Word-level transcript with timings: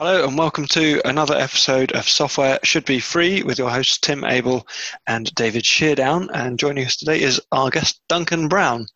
Hello 0.00 0.26
and 0.26 0.38
welcome 0.38 0.64
to 0.68 1.02
another 1.04 1.34
episode 1.36 1.92
of 1.92 2.08
Software 2.08 2.58
Should 2.62 2.86
Be 2.86 3.00
Free 3.00 3.42
with 3.42 3.58
your 3.58 3.68
hosts 3.68 3.98
Tim 3.98 4.24
Abell 4.24 4.66
and 5.06 5.30
David 5.34 5.66
Sheardown. 5.66 6.30
And 6.32 6.58
joining 6.58 6.86
us 6.86 6.96
today 6.96 7.20
is 7.20 7.38
our 7.52 7.68
guest 7.68 8.00
Duncan 8.08 8.48
Brown. 8.48 8.86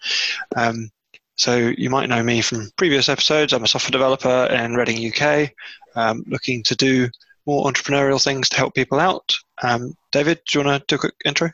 Um, 0.56 0.88
so 1.36 1.74
you 1.76 1.90
might 1.90 2.08
know 2.08 2.22
me 2.22 2.40
from 2.40 2.70
previous 2.78 3.10
episodes. 3.10 3.52
I'm 3.52 3.64
a 3.64 3.68
software 3.68 3.90
developer 3.90 4.46
in 4.46 4.76
Reading, 4.76 5.12
UK, 5.12 5.50
um, 5.94 6.24
looking 6.26 6.62
to 6.62 6.74
do 6.74 7.10
more 7.44 7.70
entrepreneurial 7.70 8.24
things 8.24 8.48
to 8.48 8.56
help 8.56 8.74
people 8.74 8.98
out. 8.98 9.36
Um, 9.62 9.92
David, 10.10 10.40
do 10.48 10.58
you 10.58 10.64
want 10.64 10.80
to 10.80 10.86
do 10.88 10.94
a 10.94 11.00
quick 11.00 11.16
intro? 11.26 11.50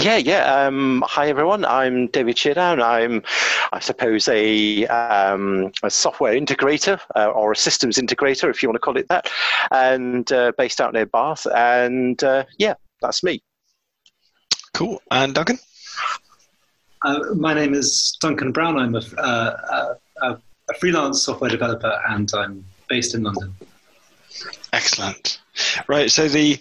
Yeah, 0.00 0.16
yeah. 0.16 0.66
Um, 0.66 1.04
hi, 1.06 1.28
everyone. 1.28 1.64
I'm 1.64 2.08
David 2.08 2.36
Sheardown. 2.36 2.82
I'm, 2.82 3.22
I 3.72 3.78
suppose, 3.78 4.26
a, 4.26 4.86
um, 4.86 5.70
a 5.84 5.90
software 5.90 6.34
integrator 6.34 7.00
uh, 7.14 7.26
or 7.26 7.52
a 7.52 7.56
systems 7.56 7.96
integrator, 7.96 8.50
if 8.50 8.62
you 8.62 8.68
want 8.68 8.76
to 8.76 8.80
call 8.80 8.96
it 8.96 9.08
that, 9.08 9.30
and 9.70 10.30
uh, 10.32 10.52
based 10.58 10.80
out 10.80 10.94
near 10.94 11.06
Bath. 11.06 11.46
And 11.54 12.22
uh, 12.24 12.44
yeah, 12.58 12.74
that's 13.00 13.22
me. 13.22 13.42
Cool. 14.72 15.00
And 15.12 15.34
Duncan? 15.34 15.60
Uh, 17.02 17.20
my 17.36 17.54
name 17.54 17.72
is 17.74 18.16
Duncan 18.20 18.50
Brown. 18.50 18.76
I'm 18.76 18.96
a, 18.96 19.02
uh, 19.18 19.94
a, 20.22 20.28
a 20.70 20.74
freelance 20.80 21.22
software 21.22 21.50
developer 21.50 22.00
and 22.08 22.28
I'm 22.34 22.64
based 22.88 23.14
in 23.14 23.22
London. 23.22 23.54
Excellent. 24.72 25.40
Right. 25.86 26.10
So 26.10 26.26
the, 26.26 26.58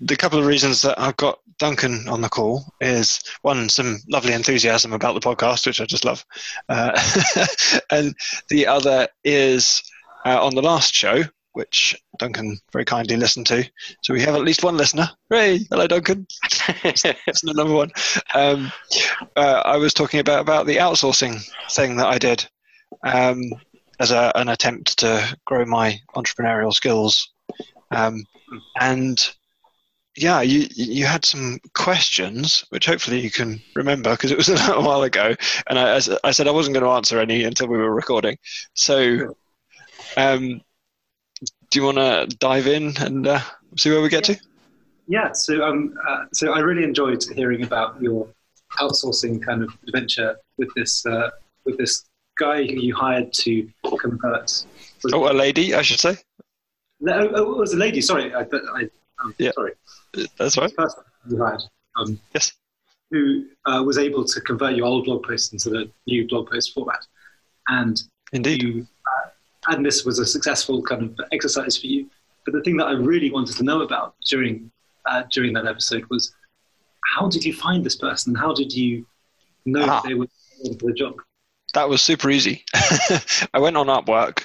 the 0.00 0.16
couple 0.16 0.38
of 0.38 0.46
reasons 0.46 0.82
that 0.82 0.98
I've 0.98 1.16
got 1.16 1.38
Duncan 1.58 2.08
on 2.08 2.20
the 2.20 2.28
call 2.28 2.64
is 2.80 3.20
one, 3.42 3.68
some 3.68 3.98
lovely 4.08 4.32
enthusiasm 4.32 4.92
about 4.92 5.14
the 5.14 5.20
podcast, 5.20 5.66
which 5.66 5.80
I 5.80 5.84
just 5.84 6.04
love. 6.04 6.24
Uh, 6.68 6.98
and 7.90 8.14
the 8.48 8.66
other 8.66 9.08
is 9.24 9.82
uh, 10.24 10.44
on 10.44 10.54
the 10.54 10.62
last 10.62 10.94
show, 10.94 11.22
which 11.52 11.94
Duncan 12.18 12.58
very 12.72 12.84
kindly 12.84 13.16
listened 13.16 13.46
to. 13.46 13.68
So 14.02 14.14
we 14.14 14.22
have 14.22 14.34
at 14.34 14.42
least 14.42 14.64
one 14.64 14.76
listener. 14.76 15.10
Hey, 15.30 15.60
hello, 15.70 15.86
Duncan. 15.86 16.26
listener 16.84 17.54
number 17.54 17.74
one. 17.74 17.90
Um, 18.34 18.72
uh, 19.36 19.62
I 19.64 19.76
was 19.76 19.94
talking 19.94 20.20
about, 20.20 20.40
about 20.40 20.66
the 20.66 20.76
outsourcing 20.76 21.42
thing 21.70 21.96
that 21.96 22.06
I 22.06 22.18
did 22.18 22.46
um, 23.04 23.52
as 24.00 24.10
a, 24.10 24.32
an 24.34 24.48
attempt 24.48 24.98
to 24.98 25.36
grow 25.44 25.64
my 25.64 26.00
entrepreneurial 26.16 26.72
skills. 26.72 27.30
Um, 27.90 28.24
and 28.80 29.32
yeah, 30.16 30.42
you 30.42 30.66
you 30.70 31.06
had 31.06 31.24
some 31.24 31.58
questions, 31.74 32.64
which 32.68 32.86
hopefully 32.86 33.20
you 33.20 33.30
can 33.30 33.60
remember 33.74 34.10
because 34.10 34.30
it 34.30 34.36
was 34.36 34.48
a 34.50 34.54
little 34.54 34.82
while 34.82 35.02
ago, 35.02 35.34
and 35.68 35.78
I, 35.78 36.00
I 36.24 36.30
said 36.32 36.48
I 36.48 36.52
wasn't 36.52 36.74
going 36.74 36.84
to 36.84 36.90
answer 36.90 37.18
any 37.18 37.44
until 37.44 37.68
we 37.68 37.78
were 37.78 37.94
recording. 37.94 38.36
So, 38.74 39.34
um, 40.16 40.60
do 41.70 41.78
you 41.78 41.84
want 41.84 41.98
to 41.98 42.36
dive 42.36 42.66
in 42.66 42.96
and 42.98 43.26
uh, 43.26 43.40
see 43.78 43.90
where 43.90 44.02
we 44.02 44.08
get 44.08 44.28
yeah. 44.28 44.34
to? 44.34 44.42
Yeah. 45.08 45.32
So 45.32 45.62
um, 45.64 45.94
uh, 46.06 46.24
so 46.32 46.52
I 46.52 46.60
really 46.60 46.84
enjoyed 46.84 47.24
hearing 47.34 47.62
about 47.62 48.00
your 48.00 48.28
outsourcing 48.78 49.44
kind 49.44 49.62
of 49.62 49.70
adventure 49.86 50.36
with 50.58 50.68
this 50.74 51.04
uh, 51.06 51.30
with 51.64 51.78
this 51.78 52.04
guy 52.38 52.64
who 52.64 52.80
you 52.80 52.94
hired 52.94 53.32
to 53.32 53.68
convert. 53.98 54.64
Oh, 55.12 55.30
a 55.30 55.34
lady, 55.34 55.74
I 55.74 55.82
should 55.82 56.00
say. 56.00 56.16
No, 57.00 57.30
oh, 57.34 57.52
it 57.52 57.58
was 57.58 57.72
a 57.72 57.76
lady. 57.76 58.00
Sorry, 58.00 58.32
I, 58.32 58.42
I, 58.42 58.88
um, 59.22 59.34
yeah. 59.38 59.52
sorry. 59.52 59.72
That's 60.38 60.58
right. 60.58 60.74
Person 60.76 61.02
you 61.28 61.38
hired, 61.38 61.62
um, 61.96 62.20
yes. 62.34 62.52
Who 63.10 63.46
uh, 63.66 63.82
was 63.84 63.98
able 63.98 64.24
to 64.24 64.40
convert 64.40 64.74
your 64.74 64.86
old 64.86 65.04
blog 65.04 65.24
post 65.24 65.52
into 65.52 65.70
the 65.70 65.90
new 66.06 66.26
blog 66.26 66.50
post 66.50 66.72
format, 66.72 67.04
and 67.68 68.02
indeed, 68.32 68.62
you, 68.62 68.86
uh, 69.06 69.72
and 69.72 69.84
this 69.84 70.04
was 70.04 70.18
a 70.18 70.26
successful 70.26 70.82
kind 70.82 71.02
of 71.02 71.20
exercise 71.32 71.76
for 71.76 71.86
you. 71.86 72.08
But 72.44 72.54
the 72.54 72.62
thing 72.62 72.76
that 72.78 72.86
I 72.86 72.92
really 72.92 73.30
wanted 73.30 73.56
to 73.56 73.62
know 73.64 73.82
about 73.82 74.14
during 74.28 74.70
uh, 75.06 75.24
during 75.30 75.52
that 75.54 75.66
episode 75.66 76.04
was 76.10 76.34
how 77.04 77.28
did 77.28 77.44
you 77.44 77.52
find 77.52 77.84
this 77.84 77.96
person? 77.96 78.34
How 78.34 78.52
did 78.54 78.72
you 78.72 79.06
know 79.66 79.84
ah. 79.88 80.02
they 80.04 80.14
were 80.14 80.26
for 80.80 80.86
the 80.86 80.94
job? 80.94 81.14
That 81.74 81.88
was 81.88 82.02
super 82.02 82.30
easy. 82.30 82.64
I 83.54 83.58
went 83.58 83.76
on 83.76 83.86
Upwork. 83.86 84.44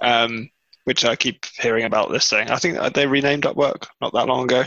Um, 0.00 0.50
which 0.86 1.04
I 1.04 1.16
keep 1.16 1.44
hearing 1.58 1.84
about 1.84 2.12
this 2.12 2.30
thing. 2.30 2.48
I 2.48 2.58
think 2.58 2.78
they 2.94 3.08
renamed 3.08 3.42
Upwork 3.42 3.88
not 4.00 4.12
that 4.12 4.28
long 4.28 4.44
ago, 4.44 4.62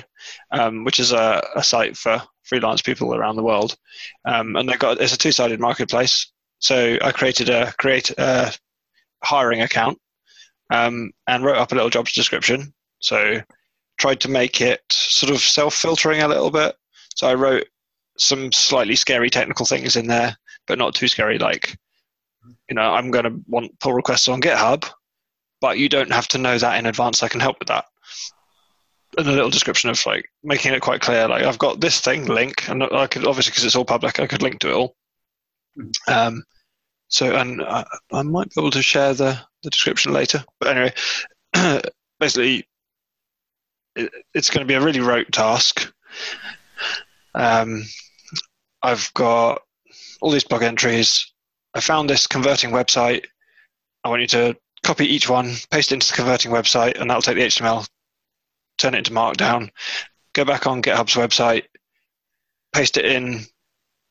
um, 0.52 0.84
which 0.84 1.00
is 1.00 1.14
a, 1.14 1.42
a, 1.56 1.64
site 1.64 1.96
for 1.96 2.22
freelance 2.44 2.82
people 2.82 3.16
around 3.16 3.38
the 3.38 3.44
world. 3.44 3.78
Um, 4.26 4.58
and 4.58 4.68
they 4.68 4.76
got 4.76 5.00
it's 5.00 5.14
a 5.14 5.18
two-sided 5.18 5.62
marketplace. 5.62 6.30
So 6.60 6.98
I 7.02 7.14
created 7.14 7.48
a 7.48 7.72
create 7.80 8.12
a 8.18 8.54
hiring 9.24 9.62
account 9.62 9.98
um, 10.70 11.12
and 11.26 11.46
wrote 11.46 11.58
up 11.58 11.72
a 11.72 11.76
little 11.76 11.90
jobs 11.90 12.12
description. 12.12 12.74
So 13.00 13.40
tried 13.98 14.20
to 14.20 14.30
make 14.30 14.60
it 14.60 14.82
sort 14.92 15.32
of 15.32 15.40
self-filtering 15.40 16.22
a 16.22 16.28
little 16.28 16.52
bit. 16.52 16.76
So 17.16 17.30
I 17.30 17.36
wrote 17.36 17.66
some 18.18 18.52
slightly 18.52 18.98
scary 18.98 19.30
technical 19.30 19.66
things 19.66 19.96
in 19.96 20.08
there, 20.08 20.36
but 20.68 20.78
not 20.78 20.96
too 20.96 21.08
scary. 21.08 21.40
Like, 21.40 21.78
you 22.68 22.76
know, 22.76 22.94
I'm 22.94 23.10
going 23.10 23.24
to 23.24 23.40
want 23.48 23.80
pull 23.80 23.94
requests 23.94 24.28
on 24.28 24.42
GitHub 24.42 24.84
but 25.62 25.78
you 25.78 25.90
don't 25.90 26.12
have 26.12 26.28
to 26.30 26.38
know 26.38 26.58
that 26.58 26.78
in 26.78 26.86
advance. 26.86 27.24
I 27.24 27.28
can 27.28 27.40
help 27.40 27.60
with 27.60 27.68
that. 27.68 27.86
And 29.18 29.28
a 29.28 29.32
little 29.32 29.50
description 29.50 29.90
of 29.90 30.00
like 30.06 30.30
making 30.44 30.74
it 30.74 30.82
quite 30.82 31.02
clear, 31.02 31.28
like 31.28 31.44
I've 31.44 31.58
got 31.58 31.82
this 31.82 32.00
thing 32.00 32.26
link, 32.26 32.70
and 32.70 32.84
I 32.84 33.08
could 33.08 33.26
obviously 33.26 33.52
because 33.52 33.66
it's 33.66 33.76
all 33.76 33.86
public, 33.86 34.20
I 34.20 34.28
could 34.28 34.42
link 34.42 34.60
to 34.60 34.70
it 34.70 34.76
all. 34.76 34.96
Um, 36.08 36.44
so, 37.08 37.36
and 37.36 37.62
I, 37.64 37.86
I 38.12 38.22
might 38.22 38.50
be 38.50 38.62
able 38.62 38.72
to 38.72 38.82
share 38.84 39.14
the, 39.14 39.40
the 39.64 39.72
description 39.72 40.14
later. 40.14 40.44
But 40.60 40.78
anyway, 40.78 41.82
basically, 42.20 42.68
it, 43.96 44.12
it's 44.34 44.50
going 44.50 44.66
to 44.66 44.68
be 44.68 44.76
a 44.76 44.82
really 44.82 45.00
rote 45.00 45.32
task. 45.32 45.92
Um, 47.34 47.84
I've 48.84 49.12
got 49.16 49.64
all 50.22 50.32
these 50.32 50.44
blog 50.44 50.64
entries. 50.64 51.32
I 51.74 51.80
found 51.80 52.10
this 52.10 52.28
converting 52.28 52.72
website. 52.72 53.26
I 54.04 54.10
want 54.10 54.22
you 54.22 54.28
to 54.28 54.56
copy 54.84 55.06
each 55.06 55.30
one, 55.30 55.56
paste 55.72 55.92
it 55.92 55.96
into 55.96 56.08
the 56.08 56.14
converting 56.14 56.52
website, 56.52 57.00
and 57.00 57.10
that'll 57.10 57.22
take 57.22 57.36
the 57.36 57.44
HTML, 57.44 57.88
turn 58.78 58.96
it 58.96 59.00
into 59.00 59.12
Markdown, 59.12 59.70
go 60.34 60.46
back 60.46 60.68
on 60.68 60.82
GitHub's 60.82 61.16
website, 61.16 61.66
paste 62.74 62.98
it 62.98 63.06
in 63.06 63.46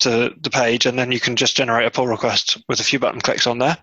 to 0.01 0.35
the 0.41 0.51
page, 0.51 0.87
and 0.87 0.99
then 0.99 1.11
you 1.13 1.21
can 1.21 1.37
just 1.37 1.57
generate 1.57 1.87
a 1.87 1.91
pull 1.91 2.07
request 2.07 2.59
with 2.69 2.81
a 2.81 2.85
few 2.85 2.99
button 2.99 3.21
clicks 3.21 3.47
on 3.47 3.59
there. 3.59 3.77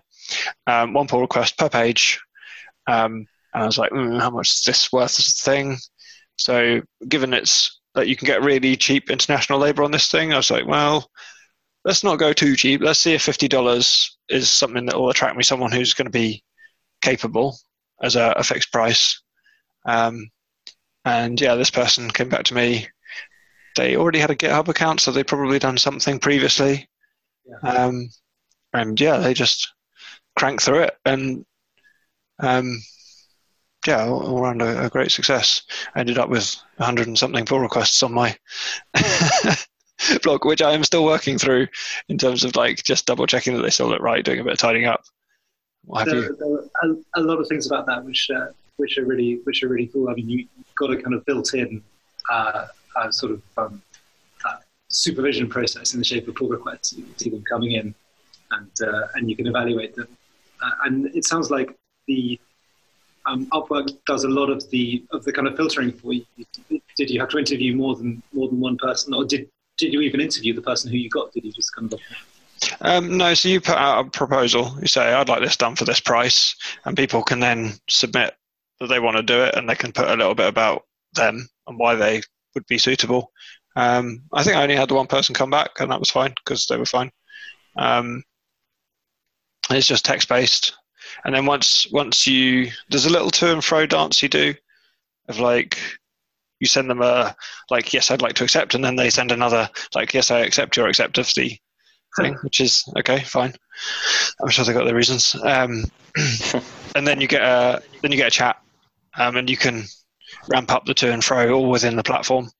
Um, 0.66 0.92
one 0.92 1.06
pull 1.06 1.20
request 1.20 1.58
per 1.58 1.68
page. 1.68 2.20
Um, 2.86 3.26
and 3.52 3.62
I 3.62 3.66
was 3.66 3.78
like, 3.78 3.90
mm, 3.90 4.20
how 4.20 4.30
much 4.30 4.50
is 4.50 4.62
this 4.64 4.92
worth 4.92 5.18
as 5.18 5.28
a 5.28 5.44
thing? 5.44 5.76
So, 6.36 6.82
given 7.08 7.32
it's 7.32 7.80
that 7.94 8.08
you 8.08 8.16
can 8.16 8.26
get 8.26 8.42
really 8.42 8.76
cheap 8.76 9.10
international 9.10 9.58
labor 9.58 9.82
on 9.82 9.90
this 9.90 10.10
thing, 10.10 10.32
I 10.32 10.36
was 10.36 10.50
like, 10.50 10.66
well, 10.66 11.10
let's 11.84 12.04
not 12.04 12.18
go 12.18 12.32
too 12.32 12.56
cheap. 12.56 12.82
Let's 12.82 13.00
see 13.00 13.14
if 13.14 13.22
fifty 13.22 13.48
dollars 13.48 14.18
is 14.28 14.50
something 14.50 14.86
that 14.86 14.96
will 14.96 15.08
attract 15.08 15.36
me 15.36 15.42
someone 15.42 15.72
who's 15.72 15.94
going 15.94 16.06
to 16.06 16.10
be 16.10 16.42
capable 17.06 17.56
as 18.02 18.16
a, 18.16 18.34
a 18.36 18.42
fixed 18.42 18.72
price. 18.72 19.22
Um, 19.86 20.28
and 21.04 21.40
yeah, 21.40 21.54
this 21.54 21.70
person 21.70 22.10
came 22.10 22.28
back 22.28 22.44
to 22.46 22.54
me. 22.54 22.88
They 23.76 23.96
already 23.96 24.18
had 24.18 24.30
a 24.30 24.36
GitHub 24.36 24.68
account, 24.68 25.00
so 25.00 25.12
they'd 25.12 25.26
probably 25.26 25.58
done 25.58 25.78
something 25.78 26.18
previously. 26.18 26.88
Yeah. 27.46 27.70
Um, 27.70 28.08
and 28.72 29.00
yeah, 29.00 29.18
they 29.18 29.34
just 29.34 29.72
cranked 30.36 30.64
through 30.64 30.80
it, 30.80 30.96
and 31.04 31.44
um, 32.40 32.82
yeah, 33.86 34.04
all, 34.06 34.26
all 34.26 34.38
around 34.40 34.62
a, 34.62 34.86
a, 34.86 34.90
great 34.90 35.12
success. 35.12 35.62
I 35.94 36.00
ended 36.00 36.18
up 36.18 36.28
with 36.28 36.56
hundred 36.78 37.06
and 37.06 37.16
something 37.16 37.46
pull 37.46 37.60
requests 37.60 38.02
on 38.02 38.12
my 38.12 38.36
blog, 40.22 40.44
which 40.44 40.62
I 40.62 40.72
am 40.72 40.84
still 40.84 41.04
working 41.04 41.38
through 41.38 41.68
in 42.08 42.18
terms 42.18 42.44
of 42.44 42.56
like 42.56 42.82
just 42.82 43.06
double 43.06 43.26
checking 43.26 43.54
that 43.54 43.62
they 43.62 43.70
still 43.70 43.88
look 43.88 44.02
right, 44.02 44.24
doing 44.24 44.40
a 44.40 44.44
bit 44.44 44.54
of 44.54 44.58
tidying 44.58 44.86
up. 44.86 45.04
There, 46.04 46.32
there, 46.34 46.52
are 46.52 46.90
a, 46.90 47.20
a, 47.20 47.22
lot 47.22 47.38
of 47.40 47.46
things 47.48 47.66
about 47.66 47.86
that 47.86 48.04
which 48.04 48.28
uh, 48.34 48.46
which 48.76 48.98
are 48.98 49.04
really 49.04 49.40
which 49.44 49.62
are 49.62 49.68
really 49.68 49.86
cool. 49.86 50.08
I 50.08 50.14
mean, 50.14 50.28
you, 50.28 50.46
have 50.56 50.74
got 50.74 50.90
a 50.90 50.96
kind 51.00 51.14
of 51.14 51.24
built-in 51.24 51.82
uh, 52.30 52.66
uh, 52.96 53.10
sort 53.10 53.32
of 53.32 53.42
um, 53.56 53.82
uh, 54.44 54.56
supervision 54.88 55.48
process 55.48 55.94
in 55.94 56.00
the 56.00 56.04
shape 56.04 56.26
of 56.28 56.34
pull 56.34 56.48
requests. 56.48 56.92
You 56.92 57.04
see 57.16 57.30
them 57.30 57.44
coming 57.48 57.72
in, 57.72 57.94
and 58.50 58.70
uh, 58.82 59.06
and 59.14 59.30
you 59.30 59.36
can 59.36 59.46
evaluate 59.46 59.94
them. 59.94 60.08
Uh, 60.60 60.70
and 60.84 61.06
it 61.14 61.24
sounds 61.24 61.50
like 61.50 61.76
the 62.08 62.40
um, 63.26 63.46
Upwork 63.46 63.96
does 64.06 64.24
a 64.24 64.28
lot 64.28 64.50
of 64.50 64.68
the 64.70 65.04
of 65.12 65.24
the 65.24 65.32
kind 65.32 65.46
of 65.46 65.56
filtering 65.56 65.92
for 65.92 66.12
you. 66.12 66.24
Did 66.96 67.10
you 67.10 67.20
have 67.20 67.28
to 67.30 67.38
interview 67.38 67.76
more 67.76 67.94
than 67.94 68.22
more 68.32 68.48
than 68.48 68.58
one 68.58 68.76
person, 68.76 69.14
or 69.14 69.24
did 69.24 69.48
did 69.78 69.92
you 69.92 70.00
even 70.00 70.20
interview 70.20 70.54
the 70.54 70.62
person 70.62 70.90
who 70.90 70.96
you 70.96 71.10
got? 71.10 71.32
Did 71.32 71.44
you 71.44 71.52
just 71.52 71.74
kind 71.74 71.92
of 71.92 72.00
um, 72.80 73.16
no, 73.16 73.34
so 73.34 73.48
you 73.48 73.60
put 73.60 73.76
out 73.76 74.06
a 74.06 74.10
proposal. 74.10 74.76
You 74.80 74.86
say, 74.86 75.12
I'd 75.12 75.28
like 75.28 75.40
this 75.40 75.56
done 75.56 75.76
for 75.76 75.84
this 75.84 76.00
price, 76.00 76.54
and 76.84 76.96
people 76.96 77.22
can 77.22 77.40
then 77.40 77.74
submit 77.88 78.34
that 78.80 78.88
they 78.88 79.00
want 79.00 79.16
to 79.16 79.22
do 79.22 79.42
it, 79.42 79.54
and 79.54 79.68
they 79.68 79.74
can 79.74 79.92
put 79.92 80.08
a 80.08 80.16
little 80.16 80.34
bit 80.34 80.48
about 80.48 80.82
them 81.14 81.48
and 81.66 81.78
why 81.78 81.94
they 81.94 82.22
would 82.54 82.66
be 82.66 82.78
suitable. 82.78 83.32
Um, 83.76 84.22
I 84.32 84.42
think 84.42 84.56
I 84.56 84.62
only 84.62 84.76
had 84.76 84.88
the 84.88 84.94
one 84.94 85.06
person 85.06 85.34
come 85.34 85.50
back, 85.50 85.80
and 85.80 85.90
that 85.90 86.00
was 86.00 86.10
fine 86.10 86.34
because 86.44 86.66
they 86.66 86.76
were 86.76 86.86
fine. 86.86 87.10
Um, 87.76 88.22
it's 89.70 89.86
just 89.86 90.04
text 90.04 90.28
based. 90.28 90.74
and 91.24 91.34
then 91.34 91.46
once 91.46 91.86
once 91.90 92.26
you 92.26 92.70
there's 92.88 93.06
a 93.06 93.10
little 93.10 93.30
to 93.30 93.52
and 93.52 93.64
fro 93.64 93.86
dance 93.86 94.22
you 94.22 94.28
do 94.28 94.54
of 95.28 95.38
like 95.40 95.78
you 96.60 96.66
send 96.66 96.88
them 96.88 97.02
a 97.02 97.36
like 97.70 97.92
yes 97.92 98.10
I'd 98.10 98.22
like 98.22 98.34
to 98.36 98.44
accept, 98.44 98.74
and 98.74 98.84
then 98.84 98.96
they 98.96 99.10
send 99.10 99.32
another 99.32 99.68
like 99.94 100.14
yes 100.14 100.30
I 100.30 100.40
accept 100.40 100.76
your 100.76 100.88
accept 100.88 101.18
of 102.18 102.24
thing, 102.24 102.34
which 102.42 102.60
is 102.60 102.84
okay, 102.98 103.20
fine. 103.20 103.54
I'm 104.40 104.48
sure 104.48 104.64
they 104.64 104.72
got 104.72 104.84
their 104.84 104.94
reasons. 104.94 105.34
Um, 105.42 105.84
and 106.94 107.06
then 107.06 107.20
you 107.20 107.28
get 107.28 107.42
a 107.42 107.82
then 108.02 108.12
you 108.12 108.18
get 108.18 108.28
a 108.28 108.30
chat, 108.30 108.60
um, 109.16 109.36
and 109.36 109.48
you 109.48 109.56
can 109.56 109.84
ramp 110.48 110.72
up 110.72 110.84
the 110.84 110.94
to 110.94 111.12
and 111.12 111.24
fro 111.24 111.52
all 111.52 111.70
within 111.70 111.96
the 111.96 112.02
platform. 112.02 112.50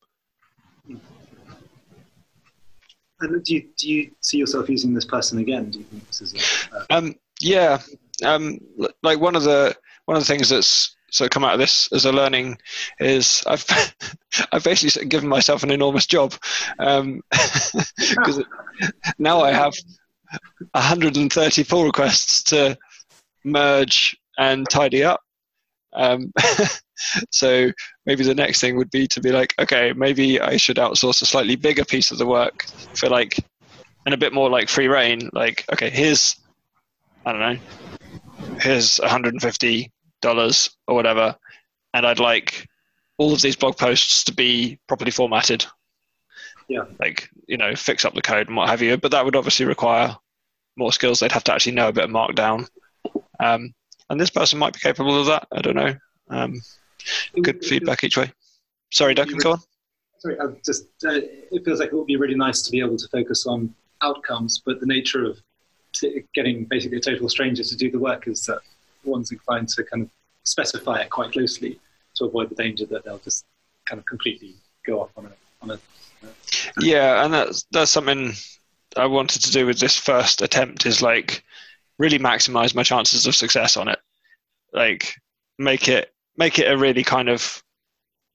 And 3.20 3.42
do 3.44 3.54
you, 3.54 3.68
do 3.78 3.90
you 3.90 4.10
see 4.20 4.36
yourself 4.36 4.68
using 4.68 4.92
this 4.92 5.06
person 5.06 5.38
again? 5.38 5.70
Do 5.70 5.78
you 5.78 5.84
think 5.86 6.06
this 6.06 6.20
is 6.20 6.34
a, 6.70 6.76
uh, 6.76 6.84
Um, 6.90 7.14
yeah, 7.40 7.80
um, 8.24 8.58
like 9.02 9.20
one 9.20 9.36
of 9.36 9.42
the 9.42 9.74
one 10.04 10.16
of 10.16 10.22
the 10.22 10.26
things 10.26 10.48
that's 10.48 10.95
of 11.12 11.30
come 11.30 11.44
out 11.44 11.54
of 11.54 11.58
this 11.58 11.90
as 11.92 12.04
a 12.04 12.12
learning 12.12 12.58
is 13.00 13.42
I've 13.46 13.64
I've 14.52 14.64
basically 14.64 15.06
given 15.08 15.28
myself 15.28 15.62
an 15.62 15.70
enormous 15.70 16.06
job 16.06 16.34
because 16.78 18.42
now 19.18 19.40
I 19.40 19.52
have 19.52 19.74
130 20.72 21.64
pull 21.64 21.84
requests 21.84 22.42
to 22.44 22.76
merge 23.44 24.16
and 24.38 24.68
tidy 24.68 25.04
up. 25.04 25.20
Um, 25.94 26.32
so 27.30 27.70
maybe 28.04 28.24
the 28.24 28.34
next 28.34 28.60
thing 28.60 28.76
would 28.76 28.90
be 28.90 29.06
to 29.08 29.20
be 29.20 29.32
like, 29.32 29.54
okay, 29.58 29.92
maybe 29.96 30.40
I 30.40 30.56
should 30.56 30.76
outsource 30.76 31.22
a 31.22 31.26
slightly 31.26 31.56
bigger 31.56 31.84
piece 31.84 32.10
of 32.10 32.18
the 32.18 32.26
work 32.26 32.66
for 32.94 33.08
like, 33.08 33.38
and 34.04 34.14
a 34.14 34.18
bit 34.18 34.34
more 34.34 34.50
like 34.50 34.68
free 34.68 34.88
reign. 34.88 35.30
Like, 35.32 35.64
okay, 35.72 35.90
here's, 35.90 36.36
I 37.24 37.32
don't 37.32 37.40
know, 37.40 37.58
here's 38.60 38.98
150 38.98 39.90
dollars 40.20 40.70
or 40.86 40.94
whatever, 40.94 41.36
and 41.94 42.06
I'd 42.06 42.20
like 42.20 42.66
all 43.18 43.32
of 43.32 43.40
these 43.40 43.56
blog 43.56 43.76
posts 43.76 44.24
to 44.24 44.34
be 44.34 44.78
properly 44.86 45.10
formatted. 45.10 45.64
Yeah. 46.68 46.84
Like, 46.98 47.28
you 47.46 47.56
know, 47.56 47.74
fix 47.74 48.04
up 48.04 48.14
the 48.14 48.22
code 48.22 48.48
and 48.48 48.56
what 48.56 48.68
have 48.68 48.82
you. 48.82 48.96
But 48.96 49.12
that 49.12 49.24
would 49.24 49.36
obviously 49.36 49.66
require 49.66 50.16
more 50.76 50.92
skills. 50.92 51.20
They'd 51.20 51.32
have 51.32 51.44
to 51.44 51.54
actually 51.54 51.72
know 51.72 51.88
a 51.88 51.92
bit 51.92 52.04
of 52.04 52.10
Markdown. 52.10 52.68
Um, 53.40 53.72
and 54.10 54.20
this 54.20 54.30
person 54.30 54.58
might 54.58 54.74
be 54.74 54.80
capable 54.80 55.18
of 55.18 55.26
that. 55.26 55.46
I 55.52 55.62
don't 55.62 55.76
know. 55.76 55.94
Um, 56.28 56.60
good 57.42 57.64
feedback 57.64 58.04
each 58.04 58.16
way. 58.16 58.32
Sorry, 58.92 59.14
Duncan, 59.14 59.38
go 59.38 59.52
on. 59.52 59.60
Sorry, 60.18 60.38
I'm 60.40 60.58
just. 60.64 60.84
Uh, 61.04 61.20
it 61.52 61.64
feels 61.64 61.80
like 61.80 61.92
it 61.92 61.94
would 61.94 62.06
be 62.06 62.16
really 62.16 62.34
nice 62.34 62.62
to 62.62 62.70
be 62.70 62.80
able 62.80 62.96
to 62.96 63.08
focus 63.08 63.46
on 63.46 63.74
outcomes, 64.02 64.62
but 64.64 64.80
the 64.80 64.86
nature 64.86 65.24
of 65.24 65.38
t- 65.92 66.24
getting 66.34 66.64
basically 66.64 66.98
a 66.98 67.00
total 67.00 67.28
stranger 67.28 67.62
to 67.62 67.76
do 67.76 67.90
the 67.90 67.98
work 67.98 68.28
is 68.28 68.44
that 68.46 68.60
one's 69.06 69.32
inclined 69.32 69.68
to 69.70 69.84
kind 69.84 70.02
of 70.02 70.10
specify 70.44 71.00
it 71.00 71.10
quite 71.10 71.32
closely 71.32 71.78
to 72.14 72.24
avoid 72.24 72.50
the 72.50 72.54
danger 72.54 72.86
that 72.86 73.04
they'll 73.04 73.18
just 73.18 73.44
kind 73.84 73.98
of 73.98 74.06
completely 74.06 74.54
go 74.86 75.00
off 75.00 75.10
on 75.16 75.26
a 75.26 75.32
on 75.62 75.70
a. 75.72 75.78
Yeah, 76.80 77.24
and 77.24 77.32
that's 77.32 77.66
that's 77.70 77.90
something 77.90 78.32
I 78.96 79.06
wanted 79.06 79.42
to 79.42 79.52
do 79.52 79.66
with 79.66 79.78
this 79.78 79.96
first 79.96 80.42
attempt 80.42 80.86
is 80.86 81.02
like 81.02 81.44
really 81.98 82.18
maximize 82.18 82.74
my 82.74 82.82
chances 82.82 83.26
of 83.26 83.34
success 83.34 83.76
on 83.76 83.88
it. 83.88 83.98
Like 84.72 85.14
make 85.58 85.88
it 85.88 86.12
make 86.36 86.58
it 86.58 86.70
a 86.70 86.76
really 86.76 87.04
kind 87.04 87.28
of 87.28 87.62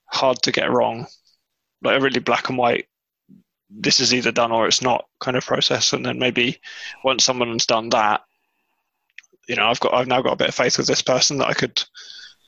hard 0.06 0.42
to 0.44 0.52
get 0.52 0.72
wrong, 0.72 1.08
like 1.84 2.00
a 2.00 2.04
really 2.04 2.20
black 2.20 2.50
and 2.50 2.58
white. 2.58 2.88
This 3.70 4.00
is 4.00 4.14
either 4.14 4.32
done 4.32 4.52
or 4.52 4.68
it's 4.68 4.82
not 4.82 5.08
kind 5.20 5.38
of 5.38 5.46
process, 5.46 5.94
and 5.94 6.06
then 6.06 6.20
maybe 6.20 6.60
once 7.04 7.24
someone's 7.24 7.66
done 7.66 7.90
that, 7.90 8.22
you 9.52 9.58
know, 9.58 9.68
I've 9.68 9.82
got 9.82 9.94
I've 9.94 10.08
now 10.08 10.22
got 10.22 10.32
a 10.32 10.38
bit 10.38 10.48
of 10.48 10.56
faith 10.56 10.78
with 10.78 10.88
this 10.88 11.02
person 11.02 11.38
that 11.40 11.50
I 11.50 11.54
could 11.54 11.84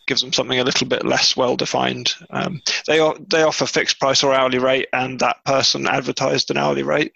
give 0.08 0.20
them 0.20 0.32
something 0.32 0.58
a 0.58 0.64
little 0.64 0.88
bit 0.88 1.06
less 1.06 1.36
well 1.36 1.58
defined. 1.58 2.14
Um, 2.30 2.62
they 2.88 3.02
o- 3.02 3.18
they 3.30 3.44
offer 3.44 3.66
fixed 3.66 4.00
price 4.00 4.24
or 4.24 4.34
hourly 4.34 4.58
rate, 4.58 4.88
and 4.94 5.20
that 5.20 5.44
person 5.44 5.86
advertised 5.86 6.50
an 6.50 6.56
hourly 6.56 6.84
rate, 6.84 7.12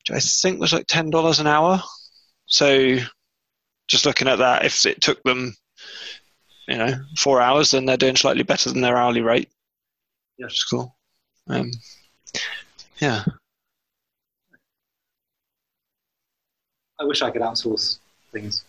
which 0.00 0.14
I 0.14 0.20
think 0.20 0.60
was 0.60 0.74
like 0.74 0.86
ten 0.88 1.08
dollars 1.08 1.40
an 1.40 1.46
hour. 1.46 1.82
So, 2.44 2.98
just 3.88 4.04
looking 4.04 4.28
at 4.28 4.40
that, 4.40 4.66
if 4.66 4.84
it 4.84 5.00
took 5.00 5.22
them, 5.22 5.56
you 6.68 6.76
know, 6.76 6.92
four 7.16 7.40
hours, 7.40 7.70
then 7.70 7.86
they're 7.86 7.96
doing 7.96 8.16
slightly 8.16 8.42
better 8.42 8.70
than 8.70 8.82
their 8.82 8.98
hourly 8.98 9.22
rate. 9.22 9.48
Yeah. 10.36 10.46
which 10.48 10.56
is 10.56 10.64
cool. 10.64 10.94
Um, 11.48 11.70
yeah, 12.98 13.24
I 17.00 17.04
wish 17.04 17.22
I 17.22 17.30
could 17.30 17.40
outsource 17.40 17.99
things. 18.32 18.64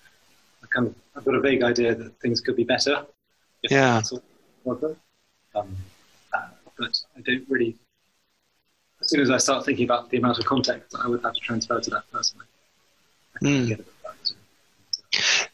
I 0.63 0.67
kind 0.67 0.87
of 0.87 0.95
I've 1.15 1.25
got 1.25 1.35
a 1.35 1.41
vague 1.41 1.63
idea 1.63 1.95
that 1.95 2.19
things 2.19 2.41
could 2.41 2.55
be 2.55 2.63
better. 2.63 3.05
Yeah. 3.63 4.01
outsourced 4.01 4.21
more 4.65 4.75
of 4.75 4.81
them. 4.81 4.95
Um, 5.55 5.75
uh, 6.33 6.47
but 6.77 6.99
I 7.17 7.21
don't 7.21 7.45
really. 7.49 7.75
As 9.01 9.09
soon 9.09 9.21
as 9.21 9.31
I 9.31 9.37
start 9.37 9.65
thinking 9.65 9.85
about 9.85 10.09
the 10.11 10.17
amount 10.17 10.37
of 10.37 10.45
context 10.45 10.95
I 10.95 11.07
would 11.07 11.23
have 11.23 11.33
to 11.33 11.39
transfer 11.39 11.79
to 11.79 11.89
that 11.89 12.11
person, 12.11 12.39
I 13.35 13.45
Mm. 13.45 13.67
get 13.67 13.79
a 13.79 13.83
bit 13.83 14.03
back 14.03 14.15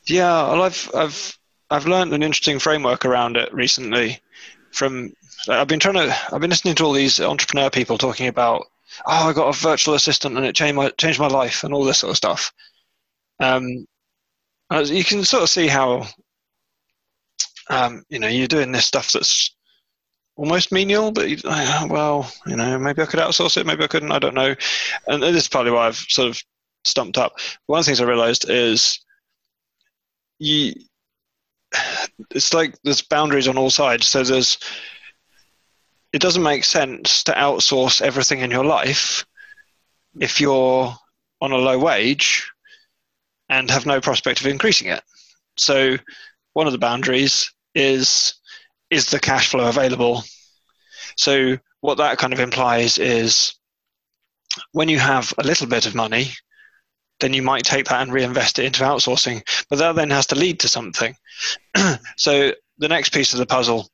Yeah, 0.05 0.49
well, 0.49 0.63
I've 0.63 0.91
I've 0.93 1.39
I've 1.69 1.87
learned 1.87 2.13
an 2.13 2.23
interesting 2.23 2.59
framework 2.59 3.05
around 3.05 3.37
it 3.37 3.53
recently. 3.53 4.19
From 4.71 5.13
I've 5.47 5.67
been 5.67 5.79
trying 5.79 5.95
to 5.95 6.17
I've 6.33 6.41
been 6.41 6.49
listening 6.49 6.75
to 6.75 6.83
all 6.85 6.93
these 6.93 7.19
entrepreneur 7.19 7.69
people 7.69 7.97
talking 7.97 8.27
about 8.27 8.65
oh 9.05 9.29
I 9.29 9.33
got 9.33 9.47
a 9.49 9.57
virtual 9.57 9.95
assistant 9.95 10.35
and 10.37 10.45
it 10.45 10.55
changed 10.55 10.75
my 10.75 10.89
changed 10.91 11.19
my 11.19 11.27
life 11.27 11.63
and 11.63 11.73
all 11.73 11.83
this 11.85 11.99
sort 11.99 12.11
of 12.11 12.17
stuff. 12.17 12.51
Um, 13.39 13.87
you 14.71 15.03
can 15.03 15.23
sort 15.23 15.43
of 15.43 15.49
see 15.49 15.67
how 15.67 16.07
um, 17.69 18.03
you 18.09 18.19
know 18.19 18.27
you're 18.27 18.47
doing 18.47 18.71
this 18.71 18.85
stuff 18.85 19.11
that's 19.11 19.55
almost 20.35 20.71
menial, 20.71 21.11
but 21.11 21.29
you, 21.29 21.37
uh, 21.45 21.87
well, 21.89 22.31
you 22.45 22.55
know, 22.55 22.77
maybe 22.77 23.01
I 23.01 23.05
could 23.05 23.19
outsource 23.19 23.57
it, 23.57 23.65
maybe 23.65 23.83
I 23.83 23.87
couldn't, 23.87 24.11
I 24.11 24.19
don't 24.19 24.35
know. 24.35 24.55
And 25.07 25.23
this 25.23 25.43
is 25.43 25.47
probably 25.49 25.71
why 25.71 25.87
I've 25.87 25.97
sort 25.97 26.29
of 26.29 26.41
stumped 26.85 27.17
up. 27.17 27.33
One 27.65 27.79
of 27.79 27.85
the 27.85 27.89
things 27.89 28.01
I 28.01 28.05
realized 28.05 28.49
is 28.49 28.99
you 30.39 30.73
it's 32.31 32.53
like 32.53 32.75
there's 32.83 33.01
boundaries 33.01 33.47
on 33.47 33.57
all 33.57 33.69
sides 33.69 34.07
so 34.07 34.23
there's 34.23 34.57
it 36.13 36.21
doesn't 36.21 36.43
make 36.43 36.63
sense 36.63 37.23
to 37.23 37.33
outsource 37.33 38.01
everything 38.01 38.39
in 38.39 38.51
your 38.51 38.63
life 38.63 39.25
if 40.19 40.39
you're 40.39 40.93
on 41.41 41.51
a 41.51 41.57
low 41.57 41.77
wage 41.77 42.49
and 43.49 43.69
have 43.69 43.85
no 43.85 44.01
prospect 44.01 44.39
of 44.39 44.47
increasing 44.47 44.87
it 44.87 45.01
so 45.57 45.97
one 46.53 46.67
of 46.67 46.73
the 46.73 46.79
boundaries 46.79 47.51
is 47.75 48.33
is 48.89 49.07
the 49.07 49.19
cash 49.19 49.49
flow 49.49 49.67
available 49.67 50.23
so 51.15 51.57
what 51.81 51.97
that 51.97 52.17
kind 52.17 52.33
of 52.33 52.39
implies 52.39 52.97
is 52.97 53.53
when 54.71 54.89
you 54.89 54.99
have 54.99 55.33
a 55.37 55.43
little 55.43 55.67
bit 55.67 55.85
of 55.85 55.95
money 55.95 56.31
then 57.19 57.33
you 57.33 57.41
might 57.41 57.63
take 57.63 57.85
that 57.85 58.01
and 58.01 58.13
reinvest 58.13 58.59
it 58.59 58.65
into 58.65 58.83
outsourcing. 58.83 59.41
But 59.69 59.79
that 59.79 59.95
then 59.95 60.09
has 60.11 60.27
to 60.27 60.35
lead 60.35 60.59
to 60.61 60.67
something. 60.67 61.15
so 62.17 62.53
the 62.77 62.87
next 62.87 63.13
piece 63.13 63.33
of 63.33 63.39
the 63.39 63.45
puzzle 63.45 63.89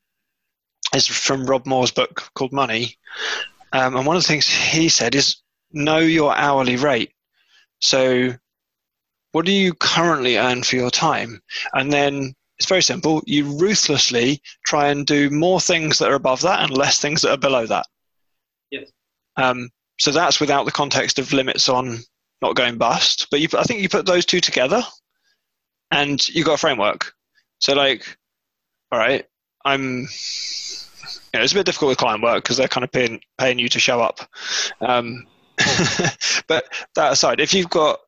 is 0.94 1.08
from 1.08 1.46
Rob 1.46 1.66
Moore's 1.66 1.92
book 1.92 2.30
called 2.36 2.54
Money. 2.54 2.98
Um, 3.72 3.96
and 3.96 4.06
one 4.06 4.16
of 4.16 4.22
the 4.22 4.28
things 4.28 4.48
he 4.48 4.90
said 4.90 5.16
is 5.16 5.38
know 5.72 6.00
your 6.00 6.36
hourly 6.36 6.76
rate. 6.76 7.12
So 7.80 8.34
what 9.34 9.46
do 9.46 9.52
you 9.52 9.74
currently 9.74 10.38
earn 10.38 10.64
for 10.64 10.76
your 10.76 10.92
time? 10.92 11.42
And 11.74 11.92
then 11.92 12.34
it's 12.60 12.70
very 12.70 12.84
simple. 12.84 13.22
You 13.26 13.58
ruthlessly 13.58 14.42
try 14.66 14.88
and 14.88 15.06
do 15.06 15.30
more 15.30 15.60
things 15.60 16.00
that 16.00 16.10
are 16.10 16.16
above 16.16 16.42
that 16.42 16.62
and 16.62 16.72
less 16.72 17.00
things 17.00 17.22
that 17.22 17.32
are 17.32 17.38
below 17.38 17.66
that. 17.66 17.88
Yes. 18.70 18.92
Um, 19.36 19.70
so 20.00 20.12
that's 20.12 20.40
without 20.40 20.66
the 20.66 20.72
context 20.72 21.18
of 21.18 21.34
limits 21.34 21.68
on 21.68 22.00
not 22.44 22.56
going 22.56 22.78
bust. 22.78 23.28
But 23.32 23.42
you, 23.42 23.48
I 23.58 23.64
think 23.64 23.82
you 23.82 23.90
put 23.90 24.06
those 24.06 24.26
two 24.26 24.40
together, 24.40 24.84
and 25.90 26.26
you've 26.30 26.46
got 26.46 26.56
a 26.56 26.58
framework. 26.58 27.14
So 27.60 27.74
like, 27.74 28.18
all 28.92 29.00
right, 29.00 29.26
I'm. 29.66 30.08
You 31.34 31.40
know, 31.40 31.44
it's 31.44 31.54
a 31.54 31.56
bit 31.56 31.66
difficult 31.66 31.90
with 31.90 31.98
client 31.98 32.22
work 32.22 32.44
because 32.44 32.58
they're 32.58 32.68
kind 32.68 32.84
of 32.84 32.92
paying 32.92 33.20
paying 33.40 33.58
you 33.58 33.68
to 33.70 33.80
show 33.80 34.00
up. 34.00 34.20
Um, 34.82 35.26
but 36.48 36.66
that 36.96 37.14
aside, 37.14 37.40
if 37.40 37.56
you've 37.56 37.72
got 37.72 38.00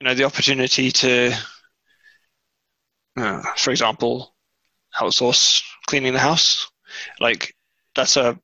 you 0.00 0.06
know 0.06 0.14
the 0.14 0.24
opportunity 0.24 0.90
to, 0.90 1.32
uh, 3.16 3.42
for 3.56 3.70
example, 3.70 4.34
outsource 4.98 5.62
cleaning 5.86 6.12
the 6.12 6.18
house, 6.18 6.70
like 7.20 7.54
that's 7.94 8.16
a 8.16 8.38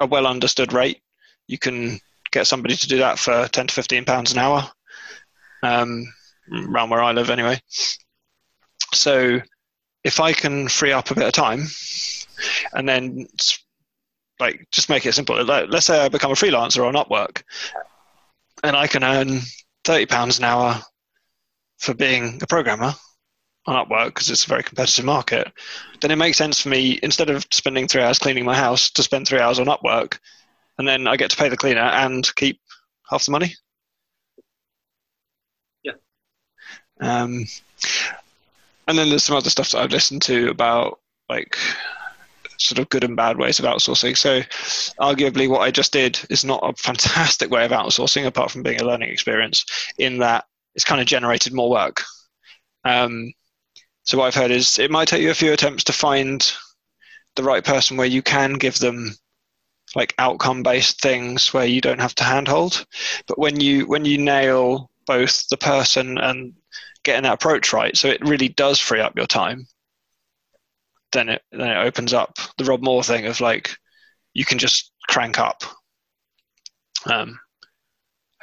a 0.00 0.06
well 0.06 0.26
understood 0.26 0.72
rate. 0.72 1.00
You 1.46 1.58
can 1.58 2.00
get 2.32 2.46
somebody 2.46 2.76
to 2.76 2.88
do 2.88 2.98
that 2.98 3.18
for 3.18 3.48
10 3.48 3.66
to 3.68 3.74
15 3.74 4.04
pounds 4.04 4.32
an 4.32 4.38
hour 4.38 4.70
um, 5.62 6.06
around 6.68 6.90
where 6.90 7.02
I 7.02 7.12
live 7.12 7.30
anyway. 7.30 7.60
So 8.94 9.40
if 10.04 10.20
I 10.20 10.32
can 10.32 10.68
free 10.68 10.92
up 10.92 11.10
a 11.10 11.14
bit 11.14 11.26
of 11.26 11.32
time 11.32 11.66
and 12.72 12.88
then 12.88 13.26
like 14.38 14.66
just 14.70 14.88
make 14.88 15.04
it 15.04 15.12
simple. 15.12 15.36
Let's 15.42 15.86
say 15.86 16.00
I 16.00 16.08
become 16.08 16.32
a 16.32 16.34
freelancer 16.34 16.86
on 16.86 16.94
Upwork 16.94 17.42
and 18.64 18.74
I 18.76 18.86
can 18.86 19.04
earn 19.04 19.40
30 19.84 20.06
pounds 20.06 20.38
an 20.38 20.44
hour 20.44 20.80
for 21.78 21.94
being 21.94 22.38
a 22.42 22.46
programmer 22.46 22.94
on 23.66 23.86
Upwork 23.86 24.06
because 24.06 24.30
it's 24.30 24.44
a 24.44 24.48
very 24.48 24.62
competitive 24.62 25.04
market, 25.04 25.52
then 26.00 26.10
it 26.10 26.16
makes 26.16 26.38
sense 26.38 26.60
for 26.60 26.68
me 26.68 26.98
instead 27.02 27.30
of 27.30 27.46
spending 27.50 27.86
three 27.86 28.02
hours 28.02 28.18
cleaning 28.18 28.44
my 28.44 28.56
house 28.56 28.90
to 28.90 29.02
spend 29.02 29.26
three 29.26 29.40
hours 29.40 29.58
on 29.58 29.66
Upwork, 29.66 30.18
and 30.78 30.88
then 30.88 31.06
I 31.06 31.16
get 31.16 31.30
to 31.30 31.36
pay 31.36 31.48
the 31.48 31.56
cleaner 31.56 31.80
and 31.80 32.34
keep 32.36 32.60
half 33.08 33.24
the 33.24 33.32
money. 33.32 33.54
Yeah. 35.82 35.92
Um, 37.00 37.46
and 38.86 38.98
then 38.98 39.08
there's 39.08 39.24
some 39.24 39.36
other 39.36 39.50
stuff 39.50 39.70
that 39.70 39.80
I've 39.80 39.92
listened 39.92 40.22
to 40.22 40.48
about 40.48 41.00
like 41.28 41.56
sort 42.60 42.78
of 42.78 42.88
good 42.90 43.04
and 43.04 43.16
bad 43.16 43.38
ways 43.38 43.58
of 43.58 43.64
outsourcing. 43.64 44.16
So, 44.16 44.42
arguably, 45.00 45.48
what 45.48 45.62
I 45.62 45.70
just 45.70 45.92
did 45.92 46.20
is 46.30 46.44
not 46.44 46.60
a 46.62 46.72
fantastic 46.82 47.50
way 47.50 47.64
of 47.64 47.72
outsourcing, 47.72 48.26
apart 48.26 48.50
from 48.50 48.62
being 48.62 48.80
a 48.80 48.84
learning 48.84 49.10
experience, 49.10 49.64
in 49.98 50.18
that 50.18 50.44
it's 50.74 50.84
kind 50.84 51.00
of 51.00 51.06
generated 51.06 51.52
more 51.52 51.70
work. 51.70 52.02
Um, 52.84 53.32
so, 54.04 54.18
what 54.18 54.26
I've 54.26 54.34
heard 54.34 54.50
is 54.50 54.78
it 54.78 54.90
might 54.90 55.08
take 55.08 55.22
you 55.22 55.30
a 55.30 55.34
few 55.34 55.52
attempts 55.52 55.84
to 55.84 55.92
find 55.92 56.52
the 57.36 57.42
right 57.42 57.64
person 57.64 57.96
where 57.96 58.06
you 58.06 58.22
can 58.22 58.54
give 58.54 58.78
them 58.78 59.14
like 59.96 60.14
outcome 60.18 60.62
based 60.62 61.00
things 61.00 61.52
where 61.52 61.66
you 61.66 61.80
don't 61.80 62.00
have 62.00 62.14
to 62.14 62.24
handhold 62.24 62.86
but 63.26 63.38
when 63.38 63.58
you 63.58 63.86
when 63.86 64.04
you 64.04 64.18
nail 64.18 64.90
both 65.06 65.48
the 65.48 65.56
person 65.56 66.18
and 66.18 66.52
getting 67.02 67.22
that 67.22 67.34
approach 67.34 67.72
right 67.72 67.96
so 67.96 68.08
it 68.08 68.24
really 68.24 68.48
does 68.48 68.78
free 68.78 69.00
up 69.00 69.16
your 69.16 69.26
time 69.26 69.66
then 71.12 71.28
it 71.28 71.42
then 71.52 71.68
it 71.68 71.86
opens 71.86 72.12
up 72.12 72.38
the 72.58 72.64
Rob 72.64 72.82
Moore 72.82 73.02
thing 73.02 73.26
of 73.26 73.40
like 73.40 73.76
you 74.34 74.44
can 74.44 74.58
just 74.58 74.92
crank 75.08 75.38
up. 75.38 75.62
Um, 77.06 77.38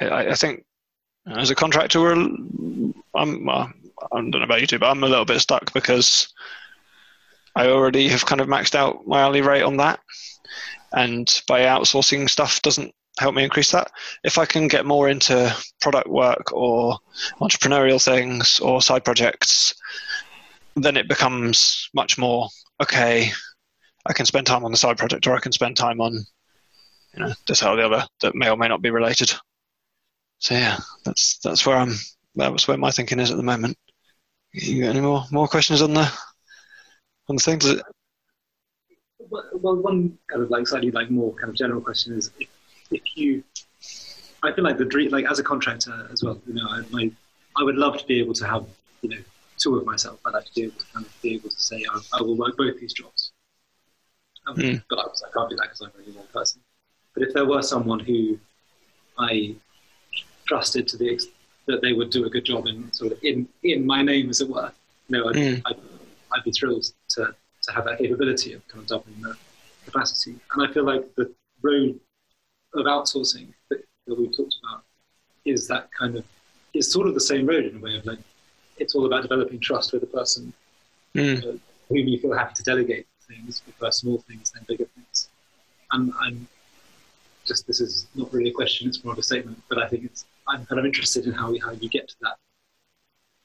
I, 0.00 0.28
I 0.28 0.34
think 0.34 0.64
as 1.26 1.50
a 1.50 1.54
contractor, 1.54 2.00
we're, 2.00 2.12
I'm 3.14 3.46
well, 3.46 3.72
I 4.12 4.16
don't 4.16 4.30
know 4.30 4.42
about 4.42 4.60
you 4.60 4.66
two, 4.66 4.78
but 4.78 4.90
I'm 4.90 5.02
a 5.02 5.08
little 5.08 5.24
bit 5.24 5.40
stuck 5.40 5.72
because 5.72 6.28
I 7.54 7.68
already 7.68 8.08
have 8.08 8.26
kind 8.26 8.40
of 8.40 8.48
maxed 8.48 8.74
out 8.74 9.06
my 9.06 9.22
hourly 9.22 9.42
rate 9.42 9.62
on 9.62 9.78
that, 9.78 10.00
and 10.92 11.42
by 11.46 11.62
outsourcing 11.62 12.28
stuff 12.28 12.62
doesn't 12.62 12.94
help 13.18 13.34
me 13.34 13.44
increase 13.44 13.72
that. 13.72 13.90
If 14.24 14.38
I 14.38 14.46
can 14.46 14.68
get 14.68 14.86
more 14.86 15.08
into 15.08 15.54
product 15.80 16.08
work 16.08 16.52
or 16.52 16.98
entrepreneurial 17.40 18.02
things 18.02 18.60
or 18.60 18.80
side 18.80 19.04
projects, 19.04 19.74
then 20.82 20.96
it 20.96 21.08
becomes 21.08 21.88
much 21.94 22.18
more 22.18 22.48
okay. 22.82 23.30
I 24.06 24.12
can 24.12 24.26
spend 24.26 24.46
time 24.46 24.64
on 24.64 24.70
the 24.70 24.76
side 24.76 24.98
project, 24.98 25.26
or 25.26 25.34
I 25.34 25.40
can 25.40 25.52
spend 25.52 25.76
time 25.76 26.00
on 26.00 26.12
you 27.14 27.24
know 27.24 27.32
this 27.46 27.62
or 27.62 27.76
the 27.76 27.86
other 27.86 28.06
that 28.20 28.34
may 28.34 28.50
or 28.50 28.56
may 28.56 28.68
not 28.68 28.82
be 28.82 28.90
related. 28.90 29.32
So 30.38 30.54
yeah, 30.54 30.78
that's 31.04 31.38
that's 31.38 31.66
where 31.66 31.76
I'm. 31.76 31.94
That's 32.36 32.68
where 32.68 32.76
my 32.76 32.92
thinking 32.92 33.18
is 33.18 33.32
at 33.32 33.36
the 33.36 33.42
moment. 33.42 33.76
You 34.52 34.82
got 34.82 34.90
any 34.90 35.00
more 35.00 35.24
more 35.32 35.48
questions 35.48 35.82
on 35.82 35.94
the 35.94 36.10
on 37.28 37.36
the 37.36 37.42
thing? 37.42 37.60
It? 37.62 37.82
Well, 39.30 39.76
one 39.76 40.18
kind 40.28 40.42
of 40.42 40.50
like 40.50 40.66
slightly 40.66 40.90
like 40.90 41.10
more 41.10 41.32
kind 41.34 41.50
of 41.50 41.56
general 41.56 41.80
question 41.80 42.14
is 42.14 42.30
if, 42.38 42.48
if 42.90 43.16
you, 43.16 43.42
I 44.42 44.52
feel 44.52 44.64
like 44.64 44.78
the 44.78 44.84
dream, 44.84 45.10
like 45.10 45.26
as 45.26 45.38
a 45.38 45.42
contractor 45.42 46.08
as 46.12 46.22
well, 46.22 46.40
you 46.46 46.54
know, 46.54 46.66
I, 46.68 46.82
my, 46.90 47.10
I 47.56 47.62
would 47.62 47.76
love 47.76 47.98
to 47.98 48.06
be 48.06 48.20
able 48.20 48.34
to 48.34 48.46
have, 48.46 48.66
you 49.02 49.10
know, 49.10 49.18
two 49.58 49.76
of 49.76 49.86
myself. 49.86 50.20
I'd 50.24 50.34
like 50.34 50.44
to 50.46 50.54
be 50.54 50.62
able 50.64 50.78
to 50.78 50.86
kind 50.92 51.06
of 51.06 51.22
be 51.22 51.34
able 51.34 51.50
to 51.50 51.60
say 51.60 51.84
I, 51.90 52.00
I 52.18 52.22
will 52.22 52.36
work 52.36 52.56
both 52.56 52.78
these 52.78 52.92
jobs. 52.92 53.32
Um, 54.46 54.56
mm. 54.56 54.82
But 54.88 54.98
I, 54.98 55.02
I, 55.02 55.32
can't 55.32 55.50
do 55.50 55.56
that 55.56 55.64
because 55.64 55.80
I'm 55.82 55.92
only 55.98 56.12
one 56.12 56.26
person. 56.32 56.60
But 57.14 57.22
if 57.24 57.34
there 57.34 57.46
were 57.46 57.62
someone 57.62 58.00
who 58.00 58.38
I 59.18 59.54
trusted 60.46 60.88
to 60.88 60.96
the 60.96 61.12
ex- 61.12 61.26
that 61.66 61.82
they 61.82 61.92
would 61.92 62.10
do 62.10 62.24
a 62.24 62.30
good 62.30 62.44
job 62.44 62.66
in 62.66 62.90
sort 62.92 63.12
of 63.12 63.18
in 63.22 63.46
in 63.62 63.84
my 63.84 64.02
name, 64.02 64.30
as 64.30 64.40
it 64.40 64.48
were, 64.48 64.72
you 65.08 65.18
know, 65.18 65.28
I'd, 65.28 65.34
mm. 65.34 65.62
I'd, 65.66 65.76
I'd 66.32 66.44
be 66.44 66.52
thrilled 66.52 66.84
to 67.10 67.34
to 67.62 67.72
have 67.72 67.84
that 67.84 67.98
capability 67.98 68.54
of 68.54 68.66
kind 68.68 68.82
of 68.82 68.88
doubling 68.88 69.20
the 69.20 69.36
capacity. 69.84 70.36
And 70.54 70.66
I 70.66 70.72
feel 70.72 70.84
like 70.84 71.14
the 71.14 71.32
road 71.62 71.98
of 72.74 72.86
outsourcing 72.86 73.48
that, 73.70 73.84
that 74.06 74.18
we've 74.18 74.34
talked 74.36 74.56
about 74.62 74.84
is 75.44 75.66
that 75.68 75.88
kind 75.98 76.16
of 76.16 76.24
is 76.74 76.90
sort 76.90 77.06
of 77.06 77.14
the 77.14 77.20
same 77.20 77.46
road 77.46 77.64
in 77.64 77.76
a 77.76 77.80
way 77.80 77.96
of 77.96 78.06
like 78.06 78.18
it's 78.78 78.94
all 78.94 79.06
about 79.06 79.22
developing 79.22 79.60
trust 79.60 79.92
with 79.92 80.00
the 80.00 80.06
person 80.06 80.52
mm. 81.14 81.38
uh, 81.38 81.58
whom 81.88 82.08
you 82.08 82.18
feel 82.18 82.32
happy 82.32 82.54
to 82.54 82.62
delegate 82.62 83.06
things, 83.26 83.62
first 83.78 84.00
small 84.00 84.18
things, 84.28 84.50
then 84.50 84.64
bigger 84.66 84.86
things. 84.94 85.28
And 85.92 86.12
I'm 86.20 86.46
just 87.46 87.66
this 87.66 87.80
is 87.80 88.06
not 88.14 88.32
really 88.32 88.50
a 88.50 88.52
question; 88.52 88.88
it's 88.88 89.04
more 89.04 89.12
of 89.12 89.18
a 89.18 89.22
statement. 89.22 89.60
But 89.68 89.78
I 89.78 89.88
think 89.88 90.04
it's 90.04 90.24
I'm 90.46 90.64
kind 90.66 90.78
of 90.78 90.84
interested 90.84 91.26
in 91.26 91.32
how 91.32 91.54
how 91.64 91.72
you 91.72 91.88
get 91.88 92.08
to 92.08 92.14
that, 92.22 92.36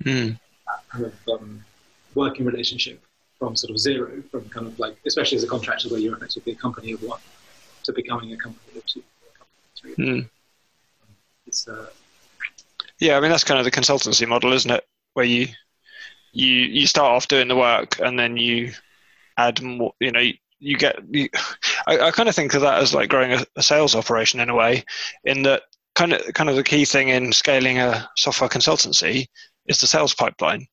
mm. 0.03 0.39
that 0.67 0.89
kind 0.89 1.05
of 1.05 1.13
um, 1.29 1.63
working 2.15 2.45
relationship 2.45 3.01
from 3.39 3.55
sort 3.55 3.71
of 3.71 3.79
zero, 3.79 4.21
from 4.31 4.47
kind 4.49 4.67
of 4.67 4.77
like 4.79 4.97
especially 5.05 5.37
as 5.37 5.43
a 5.43 5.47
contractor 5.47 5.89
where 5.89 5.99
you're 5.99 6.15
effectively 6.15 6.53
a 6.53 6.55
company 6.55 6.91
of 6.91 7.01
one 7.03 7.19
to 7.83 7.93
becoming 7.93 8.33
a 8.33 8.37
company 8.37 8.77
of 8.77 8.85
two, 8.85 9.01
a 9.01 9.37
company 9.37 9.59
of 9.63 9.95
three. 9.95 10.05
Mm. 10.05 10.29
It's 11.47 11.67
uh, 11.67 11.87
yeah, 12.99 13.17
I 13.17 13.21
mean 13.21 13.31
that's 13.31 13.43
kind 13.43 13.59
of 13.59 13.65
the 13.65 13.71
consultancy 13.71 14.27
model, 14.27 14.53
isn't 14.53 14.71
it? 14.71 14.85
Where 15.13 15.25
you 15.25 15.47
you 16.31 16.47
you 16.47 16.87
start 16.87 17.11
off 17.11 17.27
doing 17.27 17.47
the 17.47 17.55
work 17.55 17.99
and 17.99 18.17
then 18.17 18.37
you 18.37 18.71
add 19.37 19.61
more 19.61 19.93
you 19.99 20.11
know 20.11 20.23
you, 20.59 20.77
get 20.77 20.97
you, 21.09 21.29
I, 21.87 21.99
I 21.99 22.11
kind 22.11 22.29
of 22.29 22.35
think 22.35 22.53
of 22.53 22.61
that 22.61 22.81
as 22.81 22.93
like 22.93 23.09
growing 23.09 23.33
a, 23.33 23.45
a, 23.55 23.63
sales 23.63 23.95
operation 23.95 24.39
in 24.39 24.49
a 24.49 24.55
way 24.55 24.83
in 25.23 25.43
that 25.43 25.63
kind 25.95 26.13
of 26.13 26.21
kind 26.33 26.49
of 26.49 26.55
the 26.55 26.63
key 26.63 26.85
thing 26.85 27.09
in 27.09 27.31
scaling 27.31 27.79
a 27.79 28.09
software 28.17 28.49
consultancy 28.49 29.27
is 29.67 29.79
the 29.79 29.87
sales 29.87 30.13
pipeline. 30.13 30.65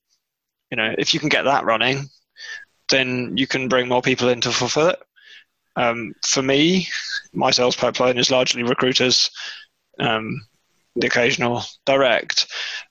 You 0.71 0.77
know 0.77 0.95
if 0.99 1.13
you 1.13 1.21
can 1.21 1.29
get 1.29 1.45
that 1.45 1.65
running 1.65 2.09
then 2.89 3.37
you 3.37 3.47
can 3.47 3.69
bring 3.69 3.89
more 3.89 4.03
people 4.03 4.29
in 4.29 4.41
to 4.41 4.51
fulfill 4.51 4.89
it. 4.89 4.99
Um, 5.77 6.15
for 6.27 6.43
me 6.43 6.89
my 7.33 7.51
sales 7.51 7.77
pipeline 7.77 8.19
is 8.19 8.31
largely 8.31 8.63
recruiters 8.63 9.31
um, 10.01 10.41
the 10.97 11.07
occasional 11.07 11.63
direct. 11.87 12.47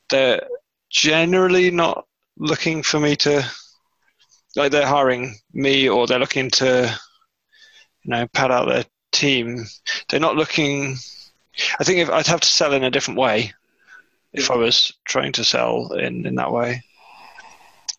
The 0.09 0.41
generally 0.89 1.71
not 1.71 2.05
looking 2.37 2.83
for 2.83 2.99
me 2.99 3.15
to 3.15 3.43
like 4.55 4.71
they're 4.71 4.87
hiring 4.87 5.35
me 5.53 5.87
or 5.87 6.07
they're 6.07 6.19
looking 6.19 6.49
to 6.49 6.99
you 8.03 8.11
know 8.11 8.27
pad 8.27 8.51
out 8.51 8.67
their 8.67 8.85
team. 9.11 9.65
They're 10.07 10.19
not 10.19 10.35
looking 10.35 10.97
i 11.79 11.83
think 11.83 11.99
if 11.99 12.09
i'd 12.09 12.27
have 12.27 12.39
to 12.39 12.47
sell 12.47 12.73
in 12.73 12.83
a 12.83 12.91
different 12.91 13.19
way 13.19 13.53
if 14.31 14.51
i 14.51 14.55
was 14.55 14.93
trying 15.05 15.31
to 15.33 15.43
sell 15.43 15.91
in 15.93 16.25
in 16.25 16.35
that 16.35 16.51
way. 16.51 16.83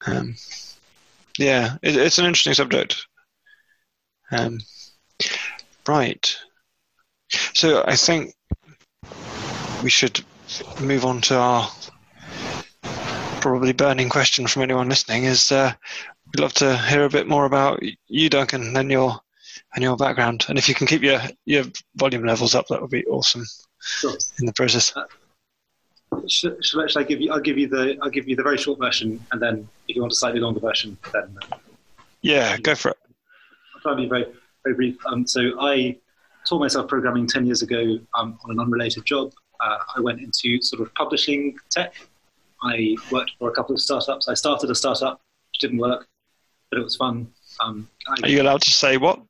Um, 0.06 0.36
yeah 1.38 1.76
it, 1.82 1.96
it's 1.96 2.18
an 2.18 2.24
interesting 2.24 2.54
subject. 2.54 3.06
Um, 4.32 4.60
right. 5.86 6.36
So 7.54 7.84
i 7.86 7.96
think 7.96 8.34
we 9.82 9.90
should 9.90 10.24
move 10.80 11.04
on 11.04 11.20
to 11.22 11.36
our 11.36 11.70
probably 13.40 13.72
burning 13.72 14.08
question 14.08 14.46
from 14.46 14.62
anyone 14.62 14.88
listening 14.88 15.24
is 15.24 15.50
uh, 15.50 15.72
we'd 16.26 16.40
love 16.40 16.52
to 16.54 16.76
hear 16.76 17.04
a 17.04 17.10
bit 17.10 17.26
more 17.26 17.46
about 17.46 17.82
you, 18.06 18.28
Duncan, 18.28 18.76
and 18.76 18.90
your 18.90 19.18
and 19.74 19.82
your 19.82 19.96
background. 19.96 20.44
And 20.48 20.58
if 20.58 20.68
you 20.68 20.74
can 20.74 20.86
keep 20.86 21.02
your 21.02 21.20
your 21.46 21.64
volume 21.96 22.24
levels 22.24 22.54
up, 22.54 22.66
that 22.68 22.80
would 22.80 22.90
be 22.90 23.04
awesome. 23.06 23.44
Sure. 23.80 24.14
In 24.38 24.46
the 24.46 24.52
process. 24.52 24.94
Uh, 24.94 25.04
should, 26.28 26.62
should, 26.64 26.96
I 26.96 27.02
give 27.02 27.20
you? 27.20 27.32
I'll 27.32 27.40
give 27.40 27.56
you 27.56 27.68
the 27.68 27.96
I'll 28.02 28.10
give 28.10 28.28
you 28.28 28.36
the 28.36 28.42
very 28.42 28.58
short 28.58 28.78
version, 28.78 29.24
and 29.32 29.40
then 29.40 29.68
if 29.88 29.96
you 29.96 30.02
want 30.02 30.12
a 30.12 30.16
slightly 30.16 30.40
longer 30.40 30.60
version, 30.60 30.98
then 31.12 31.36
uh, 31.50 31.56
yeah, 32.20 32.58
go 32.58 32.74
for 32.74 32.90
it. 32.90 32.98
I'll 33.74 33.80
try 33.80 33.92
to 33.92 33.96
be 33.96 34.08
very 34.08 34.26
very 34.64 34.74
brief. 34.74 34.96
Um, 35.06 35.26
so 35.26 35.40
I 35.60 35.96
taught 36.48 36.60
myself 36.60 36.88
programming 36.88 37.26
ten 37.26 37.46
years 37.46 37.62
ago 37.62 37.98
um, 38.18 38.38
on 38.44 38.50
an 38.50 38.60
unrelated 38.60 39.04
job. 39.04 39.32
Uh, 39.60 39.78
I 39.96 40.00
went 40.00 40.20
into 40.20 40.60
sort 40.62 40.82
of 40.82 40.92
publishing 40.94 41.56
tech 41.70 41.94
I 42.62 42.96
worked 43.10 43.32
for 43.38 43.48
a 43.48 43.52
couple 43.52 43.74
of 43.74 43.80
startups. 43.80 44.28
I 44.28 44.34
started 44.34 44.70
a 44.70 44.74
startup 44.74 45.20
which 45.50 45.60
didn't 45.60 45.78
work, 45.78 46.06
but 46.70 46.78
it 46.78 46.82
was 46.82 46.96
fun. 46.96 47.26
Um, 47.62 47.88
I, 48.08 48.26
Are 48.26 48.28
you 48.28 48.42
allowed 48.42 48.62
to 48.62 48.70
say 48.70 48.96
what? 48.96 49.20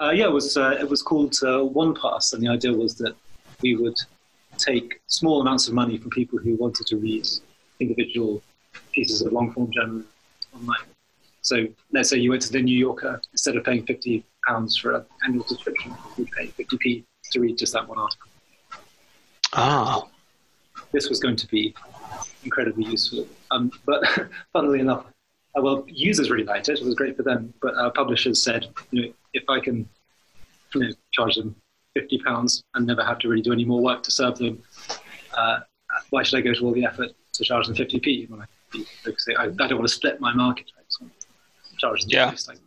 Uh, 0.00 0.10
yeah, 0.10 0.26
it 0.26 0.32
was 0.32 0.56
uh, 0.56 0.76
it 0.78 0.88
was 0.88 1.02
called 1.02 1.34
uh, 1.42 1.64
OnePass, 1.80 2.34
and 2.34 2.42
the 2.42 2.48
idea 2.48 2.72
was 2.72 2.96
that 2.96 3.14
we 3.62 3.76
would 3.76 3.96
take 4.58 5.00
small 5.06 5.40
amounts 5.40 5.68
of 5.68 5.74
money 5.74 5.98
from 5.98 6.10
people 6.10 6.38
who 6.38 6.54
wanted 6.56 6.86
to 6.86 6.96
read 6.96 7.26
individual 7.80 8.42
pieces 8.92 9.22
of 9.22 9.32
long 9.32 9.52
form 9.52 9.70
journalism 9.72 10.08
online. 10.54 10.86
So 11.42 11.66
let's 11.92 12.10
say 12.10 12.18
you 12.18 12.30
went 12.30 12.42
to 12.42 12.52
the 12.52 12.62
New 12.62 12.76
Yorker 12.76 13.20
instead 13.32 13.56
of 13.56 13.64
paying 13.64 13.86
fifty 13.86 14.24
pounds 14.46 14.76
for 14.76 14.96
an 14.96 15.04
annual 15.24 15.46
subscription, 15.46 15.94
you'd 16.16 16.30
pay 16.32 16.46
fifty 16.48 16.76
p 16.78 17.04
to 17.32 17.40
read 17.40 17.56
just 17.56 17.72
that 17.72 17.88
one 17.88 17.98
article. 17.98 18.28
Ah. 19.52 20.06
This 20.92 21.08
was 21.08 21.20
going 21.20 21.36
to 21.36 21.46
be 21.46 21.74
incredibly 22.44 22.84
useful. 22.84 23.26
Um, 23.50 23.70
but 23.84 24.02
funnily 24.52 24.80
enough, 24.80 25.06
uh, 25.56 25.62
well, 25.62 25.84
users 25.86 26.30
really 26.30 26.44
liked 26.44 26.68
it. 26.68 26.78
It 26.80 26.84
was 26.84 26.94
great 26.94 27.16
for 27.16 27.22
them. 27.22 27.52
But 27.62 27.74
our 27.76 27.90
publishers 27.90 28.42
said, 28.42 28.68
you 28.90 29.02
know, 29.02 29.12
if 29.32 29.44
I 29.48 29.60
can 29.60 29.88
you 30.74 30.80
know, 30.80 30.90
charge 31.12 31.36
them 31.36 31.54
fifty 31.94 32.18
pounds 32.18 32.62
and 32.74 32.86
never 32.86 33.04
have 33.04 33.18
to 33.20 33.28
really 33.28 33.42
do 33.42 33.52
any 33.52 33.64
more 33.64 33.80
work 33.80 34.02
to 34.04 34.10
serve 34.10 34.36
them, 34.38 34.62
uh, 35.36 35.60
why 36.10 36.22
should 36.22 36.38
I 36.38 36.40
go 36.42 36.52
to 36.52 36.64
all 36.64 36.72
the 36.72 36.84
effort 36.84 37.10
to 37.36 37.44
charge 37.44 37.66
them 37.66 37.76
50p 37.76 38.28
when 38.30 38.40
I, 38.40 38.44
because 39.04 39.26
I, 39.38 39.44
I 39.44 39.46
don't 39.48 39.76
want 39.78 39.88
to 39.88 39.94
split 39.94 40.20
my 40.20 40.32
market. 40.32 40.66
Right? 40.76 40.84
So 40.88 41.06
charge 41.78 42.02
them 42.02 42.10
Yeah. 42.10 42.34
like, 42.48 42.58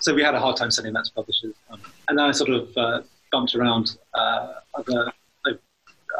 so, 0.00 0.14
we 0.14 0.22
had 0.22 0.34
a 0.34 0.40
hard 0.40 0.56
time 0.56 0.70
selling 0.70 0.92
that 0.94 1.04
to 1.04 1.12
publishers. 1.12 1.54
Um, 1.70 1.80
and 2.08 2.18
then 2.18 2.26
I 2.26 2.32
sort 2.32 2.50
of 2.50 2.76
uh, 2.76 3.02
bumped 3.32 3.54
around 3.54 3.98
uh, 4.14 4.54
other. 4.74 5.12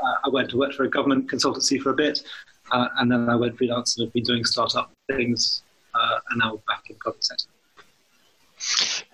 I, 0.05 0.11
uh, 0.11 0.15
I 0.25 0.29
went 0.29 0.51
to 0.51 0.57
work 0.59 0.73
for 0.73 0.85
a 0.85 0.91
government 0.91 1.31
consultancy 1.31 1.81
for 1.81 1.91
a 1.91 1.95
bit, 1.95 2.23
uh, 2.71 2.89
and 2.99 3.11
then 3.11 3.29
I 3.29 3.37
went 3.37 3.57
freelance 3.57 3.97
and 3.97 4.07
have 4.07 4.13
been 4.13 4.25
doing 4.25 4.45
startup 4.45 4.93
things, 5.11 5.63
uh, 5.95 6.19
and 6.31 6.39
now 6.39 6.61
back 6.69 6.85
in 6.91 6.97
public 7.03 7.23
sector. 7.23 7.49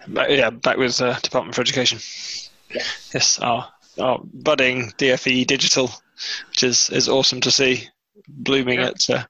Back, 0.08 0.30
yeah, 0.30 0.50
back 0.50 0.76
with 0.76 1.00
uh, 1.00 1.18
Department 1.20 1.54
for 1.54 1.60
Education. 1.60 1.98
Yeah. 2.74 2.82
Yes, 3.12 3.38
our, 3.40 3.68
our 3.98 4.20
budding 4.22 4.92
DFE 4.98 5.46
digital, 5.46 5.90
which 6.48 6.62
is, 6.62 6.90
is 6.90 7.08
awesome 7.08 7.40
to 7.42 7.50
see 7.50 7.88
blooming 8.28 8.80
Yeah. 8.80 8.88
at 8.88 9.10
uh, 9.10 9.24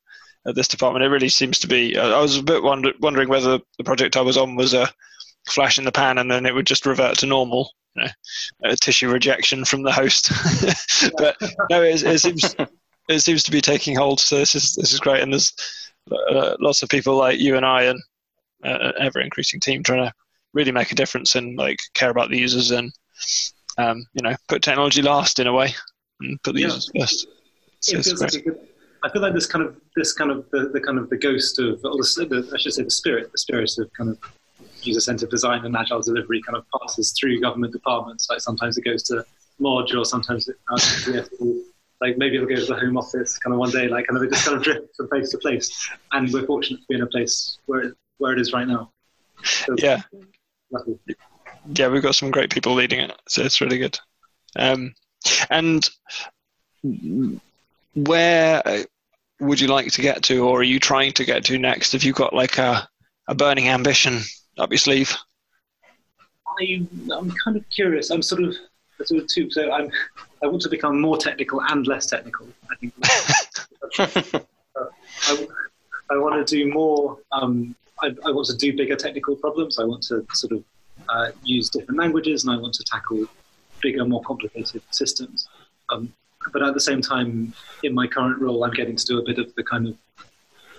at 0.47 0.55
this 0.55 0.69
department. 0.69 1.05
It 1.05 1.09
really 1.09 1.29
seems 1.29 1.59
to 1.61 1.69
be. 1.69 1.97
I 1.97 2.21
was 2.21 2.37
a 2.37 2.43
bit 2.43 2.63
wonder, 2.63 2.93
wondering 3.01 3.29
whether 3.29 3.61
the 3.79 3.85
project 3.85 4.17
I 4.17 4.23
was 4.23 4.37
on 4.37 4.57
was 4.57 4.75
a 4.75 4.89
flash 5.49 5.79
in 5.79 5.85
the 5.85 5.93
pan, 5.93 6.19
and 6.19 6.31
then 6.31 6.47
it 6.47 6.55
would 6.55 6.67
just 6.67 6.87
revert 6.87 7.19
to 7.19 7.27
normal. 7.27 7.71
You 7.95 8.03
know, 8.05 8.71
a 8.71 8.77
tissue 8.77 9.11
rejection 9.11 9.65
from 9.65 9.83
the 9.83 9.93
host. 9.93 10.31
but 11.19 11.37
no, 11.71 11.83
it, 11.83 12.03
it 12.03 12.21
seems 12.21 12.55
it 13.09 13.21
seems 13.21 13.43
to 13.45 13.51
be 13.51 13.61
taking 13.61 13.97
hold. 13.97 14.21
So 14.21 14.37
this 14.37 14.55
is 14.55 14.75
this 14.75 14.93
is 14.93 15.01
great, 15.01 15.23
and 15.23 15.33
there's 15.33 15.53
uh, 16.11 16.57
lots 16.61 16.83
of 16.83 16.89
people 16.89 17.17
like 17.17 17.39
you 17.39 17.57
and 17.57 17.67
I 17.67 17.83
and 17.85 18.01
uh, 18.65 18.93
ever 18.99 19.21
increasing 19.21 19.61
team 19.61 19.83
trying 19.83 20.05
to 20.05 20.13
really 20.53 20.73
make 20.73 20.93
a 20.93 20.95
difference 20.95 21.35
and 21.35 21.57
like 21.57 21.79
care 21.95 22.11
about 22.11 22.31
the 22.31 22.39
users 22.39 22.71
and 22.71 22.93
um, 23.79 24.05
you 24.15 24.23
know 24.23 24.35
put 24.49 24.63
technology 24.63 25.03
last 25.03 25.39
in 25.39 25.47
a 25.47 25.53
way 25.53 25.75
and 26.21 26.43
put 26.43 26.55
the 26.55 26.61
Yeah. 26.61 26.67
users 26.67 26.91
first. 26.99 27.27
So 27.81 27.97
it 27.97 27.99
it's 27.99 28.09
feels 28.09 28.21
great. 28.21 28.35
like 28.35 28.45
good, 28.45 28.69
I 29.05 29.09
feel 29.11 29.23
like 29.23 29.35
this 29.35 29.47
kind 29.47 29.65
of 29.65 29.77
this 29.97 30.13
kind 30.13 30.31
of 30.31 30.49
the, 30.51 30.69
the 30.69 30.81
kind 30.81 30.99
of 30.99 31.11
the 31.11 31.17
ghost 31.17 31.59
of 31.59 31.81
or 31.85 31.97
the, 31.97 32.27
the, 32.29 32.51
I 32.55 32.59
should 32.59 32.75
say 32.75 32.85
the 32.85 32.91
spirit 32.91 33.33
the 33.33 33.39
spirit 33.39 33.71
of 33.79 33.91
kind 33.95 34.11
of 34.11 34.19
user 34.87 35.01
centered 35.01 35.31
design 35.31 35.65
and 35.65 35.77
agile 35.77 36.01
delivery 36.03 36.43
kind 36.43 36.57
of 36.57 36.65
passes 36.81 37.13
through 37.13 37.41
government 37.41 37.73
departments. 37.73 38.29
Like 38.31 38.41
sometimes 38.41 38.77
it 38.79 38.85
goes 38.85 39.03
to 39.05 39.25
Modge 39.59 39.95
or 39.95 40.05
sometimes 40.05 40.49
it 40.49 40.57
uh, 40.71 41.47
like 42.01 42.19
maybe 42.19 42.37
it'll 42.37 42.49
go 42.49 42.57
to 42.57 42.65
the 42.65 42.75
Home 42.75 42.97
Office 42.97 43.39
kind 43.39 43.53
of 43.53 43.61
one 43.61 43.71
day. 43.71 43.87
Like 43.89 44.07
kind 44.09 44.17
of 44.17 44.25
it 44.25 44.33
just 44.33 44.45
kind 44.45 44.57
of 44.57 44.63
drifts 44.65 44.97
from 44.97 45.09
place 45.09 45.31
to 45.31 45.39
place. 45.39 45.91
And 46.13 46.33
we're 46.33 46.47
fortunate 46.47 46.79
to 46.81 46.87
be 46.89 46.97
in 46.97 47.03
a 47.03 47.07
place 47.07 47.59
where 47.67 47.81
it, 47.81 47.95
where 48.19 48.33
it 48.33 48.41
is 48.41 48.53
right 48.53 48.67
now. 48.67 48.91
So, 49.45 49.75
Yeah. 49.79 50.03
lucky. 50.71 50.99
yeah, 51.75 51.89
we've 51.89 52.03
got 52.03 52.15
some 52.15 52.31
great 52.31 52.51
people 52.51 52.75
leading 52.75 53.01
it, 53.01 53.13
so 53.29 53.43
it's 53.43 53.61
really 53.61 53.79
good. 53.79 53.99
Um, 54.57 54.95
and 55.51 55.89
where 57.95 58.63
uh, 58.67 58.83
would 59.41 59.61
you 59.61 59.69
like 59.69 59.93
to 59.93 60.03
get 60.03 60.23
to, 60.25 60.45
or 60.47 60.61
are 60.61 60.65
you 60.65 60.81
trying 60.81 61.13
to 61.13 61.25
get 61.25 61.45
to 61.45 61.59
next? 61.59 61.93
Have 61.93 62.05
you 62.05 62.13
got 62.13 62.35
like 62.35 62.59
a, 62.59 62.89
a 63.29 63.35
burning 63.35 63.69
ambition 63.69 64.21
up 64.59 64.71
your 64.71 64.79
sleeve? 64.79 65.17
I, 66.61 66.87
I'm 67.13 67.31
kind 67.45 67.57
of 67.57 67.69
curious. 67.71 68.11
I'm 68.11 68.23
sort 68.23 68.43
of 68.43 68.55
sort 69.05 69.23
of 69.23 69.29
two. 69.29 69.51
So 69.51 69.71
I'm 69.73 69.91
I 70.43 70.47
want 70.47 70.63
to 70.63 70.69
become 70.69 71.01
more 71.01 71.17
technical 71.17 71.63
and 71.63 71.87
less 71.87 72.07
technical. 72.07 72.47
I 72.71 72.77
think 72.77 72.95
I, 75.29 75.47
I 76.11 76.17
want 76.19 76.47
to 76.47 76.57
do 76.57 76.73
more. 76.73 77.19
Um, 77.33 77.75
I, 78.03 78.09
I 78.27 78.31
want 78.31 78.47
to 78.49 78.57
do 78.57 78.77
bigger 78.77 78.97
technical 78.97 79.37
problems. 79.37 79.79
I 79.79 79.85
want 79.85 80.03
to 80.05 80.27
sort 80.33 80.53
of 80.53 80.65
uh, 81.09 81.31
use 81.45 81.71
different 81.71 81.99
languages, 81.99 82.45
and 82.45 82.53
I 82.53 82.59
want 82.59 82.75
to 82.75 82.85
tackle 82.85 83.27
bigger, 83.81 84.05
more 84.05 84.23
complicated 84.23 84.83
systems. 84.91 85.49
Um, 85.91 86.13
but 86.53 86.63
at 86.63 86.75
the 86.75 86.81
same 86.81 87.01
time, 87.01 87.55
in 87.83 87.95
my 87.95 88.07
current 88.07 88.41
role, 88.41 88.65
I'm 88.65 88.73
getting 88.73 88.97
to 88.97 89.07
do 89.07 89.19
a 89.19 89.25
bit 89.25 89.39
of 89.39 89.55
the 89.55 89.63
kind 89.63 89.89
of, 89.89 89.97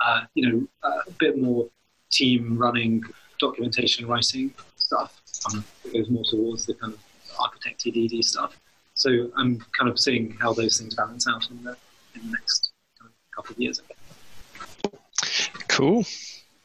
uh, 0.05 0.21
you 0.33 0.49
know, 0.49 0.67
uh, 0.83 1.01
a 1.07 1.11
bit 1.19 1.41
more 1.41 1.69
team 2.11 2.57
running, 2.57 3.03
documentation 3.39 4.07
writing 4.07 4.53
stuff. 4.77 5.21
Um, 5.47 5.63
it 5.85 5.93
goes 5.93 6.09
more 6.09 6.23
towards 6.23 6.65
the 6.65 6.73
kind 6.75 6.93
of 6.93 6.99
architect 7.39 7.83
TDD 7.83 8.23
stuff. 8.23 8.59
So 8.95 9.31
I'm 9.37 9.63
kind 9.77 9.89
of 9.89 9.99
seeing 9.99 10.37
how 10.39 10.53
those 10.53 10.79
things 10.79 10.95
balance 10.95 11.27
out 11.27 11.49
in 11.49 11.63
the, 11.63 11.75
in 12.15 12.27
the 12.27 12.31
next 12.31 12.71
kind 12.99 13.09
of 13.09 13.35
couple 13.35 13.53
of 13.53 13.59
years. 13.59 13.81
Cool. 15.67 16.05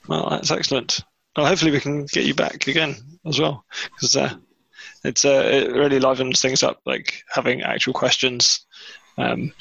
Well, 0.07 0.29
that's 0.31 0.51
excellent. 0.51 1.01
Well, 1.37 1.47
hopefully 1.47 1.71
we 1.71 1.81
can 1.81 2.07
get 2.07 2.25
you 2.25 2.35
back 2.35 2.67
again 2.67 2.97
as 3.27 3.39
well, 3.39 3.65
because 3.95 4.17
uh, 4.17 4.35
it's 5.05 5.25
uh, 5.25 5.49
it 5.53 5.73
really 5.73 6.01
livens 6.01 6.43
things 6.43 6.63
up, 6.63 6.81
like 6.85 7.23
having 7.33 7.63
actual 7.63 7.93
questions. 7.93 8.67
Um, 9.17 9.53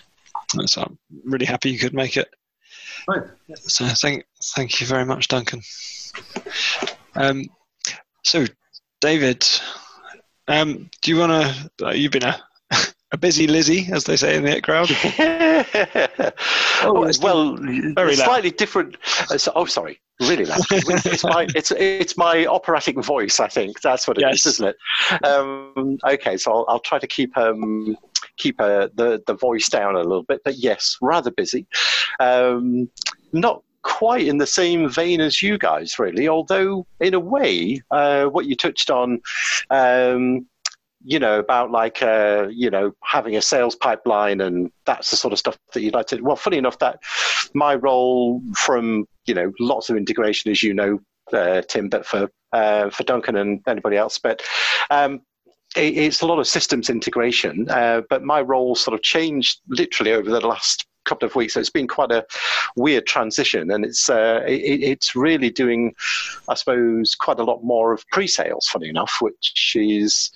so 0.65 0.81
I'm 0.81 0.97
really 1.23 1.45
happy 1.45 1.69
you 1.69 1.79
could 1.79 1.93
make 1.93 2.17
it. 2.17 2.29
Right. 3.07 3.23
So 3.55 3.85
thank 3.85 4.25
thank 4.55 4.81
you 4.81 4.87
very 4.87 5.05
much, 5.05 5.27
Duncan. 5.27 5.61
Um, 7.17 7.45
so, 8.23 8.45
David, 9.01 9.45
um, 10.47 10.89
do 11.01 11.11
you 11.11 11.17
want 11.17 11.31
to? 11.79 11.87
Uh, 11.87 11.91
you've 11.91 12.11
been 12.11 12.23
a 12.23 12.39
a 13.11 13.17
busy 13.17 13.47
Lizzie, 13.47 13.87
as 13.91 14.03
they 14.03 14.15
say 14.17 14.35
in 14.37 14.43
the 14.43 14.57
IT 14.57 14.63
crowd. 14.63 14.89
Oh, 16.83 17.03
it's 17.05 17.19
well, 17.19 17.55
very 17.57 18.15
loud. 18.15 18.25
slightly 18.25 18.51
different. 18.51 18.97
uh, 19.31 19.37
so- 19.39 19.51
oh, 19.55 19.65
sorry, 19.65 19.99
really 20.21 20.45
loud. 20.45 20.59
It's 20.71 21.23
my 21.23 21.47
it's 21.55 21.71
it's 21.71 22.15
my 22.17 22.45
operatic 22.45 23.03
voice. 23.03 23.39
I 23.39 23.47
think 23.47 23.81
that's 23.81 24.07
what 24.07 24.19
it 24.19 24.25
is, 24.31 24.45
Yes. 24.45 24.53
isn't 24.53 24.67
it? 24.67 25.25
Um, 25.25 25.97
okay, 26.07 26.37
so 26.37 26.51
I'll, 26.53 26.65
I'll 26.67 26.79
try 26.79 26.99
to 26.99 27.07
keep 27.07 27.35
um, 27.35 27.97
keep 28.37 28.61
uh, 28.61 28.89
the 28.93 29.23
the 29.25 29.33
voice 29.33 29.69
down 29.69 29.95
a 29.95 30.01
little 30.03 30.21
bit. 30.23 30.41
But 30.45 30.57
yes, 30.57 30.97
rather 31.01 31.31
busy. 31.31 31.65
Um, 32.19 32.89
not 33.33 33.63
quite 33.87 34.27
in 34.27 34.37
the 34.37 34.45
same 34.45 34.89
vein 34.89 35.21
as 35.21 35.41
you 35.41 35.57
guys, 35.57 35.97
really. 35.97 36.27
Although, 36.27 36.85
in 36.99 37.13
a 37.13 37.19
way, 37.19 37.81
uh, 37.89 38.25
what 38.25 38.45
you 38.45 38.55
touched 38.55 38.91
on. 38.91 39.21
Um, 39.69 40.45
you 41.03 41.19
know 41.19 41.39
about 41.39 41.71
like 41.71 42.01
uh, 42.01 42.47
you 42.49 42.69
know 42.69 42.91
having 43.03 43.37
a 43.37 43.41
sales 43.41 43.75
pipeline 43.75 44.41
and 44.41 44.71
that's 44.85 45.11
the 45.11 45.15
sort 45.15 45.31
of 45.31 45.39
stuff 45.39 45.55
that 45.73 45.81
you'd 45.81 45.93
like 45.93 46.07
to 46.07 46.19
well 46.21 46.35
funny 46.35 46.57
enough 46.57 46.79
that 46.79 46.99
my 47.53 47.75
role 47.75 48.41
from 48.55 49.05
you 49.25 49.33
know 49.33 49.53
lots 49.59 49.89
of 49.89 49.95
integration 49.95 50.51
as 50.51 50.63
you 50.63 50.73
know 50.73 50.99
uh, 51.31 51.61
tim 51.61 51.87
but 51.87 52.05
for 52.05 52.29
uh, 52.51 52.89
for 52.89 53.03
duncan 53.03 53.37
and 53.37 53.61
anybody 53.67 53.95
else 53.95 54.17
but 54.17 54.41
um, 54.89 55.21
it, 55.75 55.95
it's 55.97 56.21
a 56.21 56.25
lot 56.25 56.39
of 56.39 56.47
systems 56.47 56.89
integration 56.89 57.69
uh, 57.69 58.01
but 58.09 58.23
my 58.23 58.41
role 58.41 58.75
sort 58.75 58.95
of 58.95 59.01
changed 59.03 59.61
literally 59.69 60.13
over 60.13 60.31
the 60.31 60.45
last 60.45 60.87
couple 61.07 61.27
of 61.27 61.35
weeks 61.35 61.53
so 61.53 61.59
it's 61.59 61.69
been 61.69 61.87
quite 61.87 62.11
a 62.11 62.25
weird 62.75 63.05
transition 63.05 63.71
and 63.71 63.85
it's 63.85 64.09
uh, 64.09 64.41
it, 64.47 64.83
it's 64.83 65.15
really 65.15 65.49
doing 65.49 65.93
i 66.49 66.53
suppose 66.53 67.15
quite 67.15 67.39
a 67.39 67.43
lot 67.43 67.63
more 67.63 67.93
of 67.93 68.07
pre-sales 68.09 68.67
funny 68.67 68.89
enough 68.89 69.17
which 69.21 69.75
is 69.75 70.31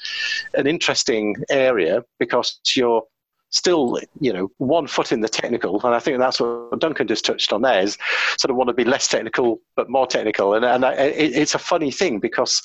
an 0.55 0.67
interesting 0.67 1.35
area 1.49 2.03
because 2.19 2.59
you're 2.75 3.03
still, 3.51 3.99
you 4.19 4.33
know, 4.33 4.49
one 4.57 4.87
foot 4.87 5.11
in 5.11 5.21
the 5.21 5.29
technical, 5.29 5.79
and 5.85 5.93
I 5.93 5.99
think 5.99 6.17
that's 6.17 6.39
what 6.39 6.79
Duncan 6.79 7.07
just 7.07 7.25
touched 7.25 7.53
on. 7.53 7.61
There 7.61 7.81
is 7.81 7.97
sort 8.37 8.49
of 8.49 8.55
want 8.55 8.69
to 8.69 8.73
be 8.73 8.85
less 8.85 9.07
technical 9.07 9.61
but 9.75 9.89
more 9.89 10.07
technical, 10.07 10.55
and 10.55 10.65
and 10.65 10.83
I, 10.83 10.93
it, 10.93 11.35
it's 11.35 11.53
a 11.53 11.59
funny 11.59 11.91
thing 11.91 12.19
because 12.19 12.61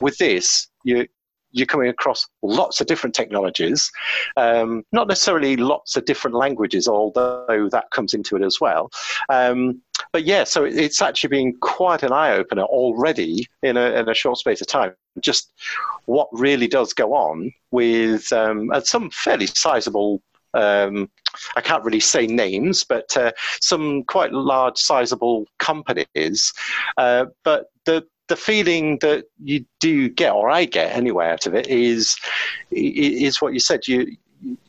with 0.00 0.16
this 0.18 0.68
you. 0.84 1.06
You're 1.52 1.66
coming 1.66 1.88
across 1.88 2.28
lots 2.42 2.80
of 2.80 2.86
different 2.86 3.14
technologies, 3.14 3.90
um, 4.36 4.84
not 4.92 5.08
necessarily 5.08 5.56
lots 5.56 5.96
of 5.96 6.04
different 6.04 6.36
languages, 6.36 6.88
although 6.88 7.68
that 7.72 7.90
comes 7.90 8.14
into 8.14 8.36
it 8.36 8.42
as 8.42 8.60
well. 8.60 8.90
Um, 9.28 9.82
but 10.12 10.24
yeah, 10.24 10.44
so 10.44 10.64
it- 10.64 10.76
it's 10.76 11.02
actually 11.02 11.28
been 11.28 11.56
quite 11.60 12.02
an 12.02 12.12
eye 12.12 12.32
opener 12.32 12.62
already 12.62 13.46
in 13.62 13.76
a, 13.76 13.90
in 13.92 14.08
a 14.08 14.14
short 14.14 14.38
space 14.38 14.60
of 14.60 14.66
time. 14.66 14.94
Just 15.20 15.52
what 16.06 16.28
really 16.32 16.68
does 16.68 16.92
go 16.92 17.12
on 17.14 17.52
with 17.70 18.32
um, 18.32 18.70
some 18.84 19.10
fairly 19.10 19.46
sizable. 19.46 20.22
Um, 20.54 21.10
I 21.56 21.60
can't 21.60 21.84
really 21.84 22.00
say 22.00 22.26
names, 22.26 22.82
but 22.82 23.16
uh, 23.16 23.30
some 23.60 24.02
quite 24.04 24.32
large, 24.32 24.78
sizable 24.78 25.46
companies. 25.58 26.52
Uh, 26.96 27.26
but 27.44 27.66
the 27.84 28.04
the 28.30 28.36
feeling 28.36 28.96
that 29.00 29.24
you 29.42 29.66
do 29.80 30.08
get, 30.08 30.32
or 30.32 30.48
I 30.48 30.64
get 30.64 30.96
anyway, 30.96 31.28
out 31.28 31.46
of 31.46 31.54
it 31.54 31.66
is 31.66 32.16
is 32.70 33.42
what 33.42 33.52
you 33.52 33.60
said. 33.60 33.86
You 33.86 34.16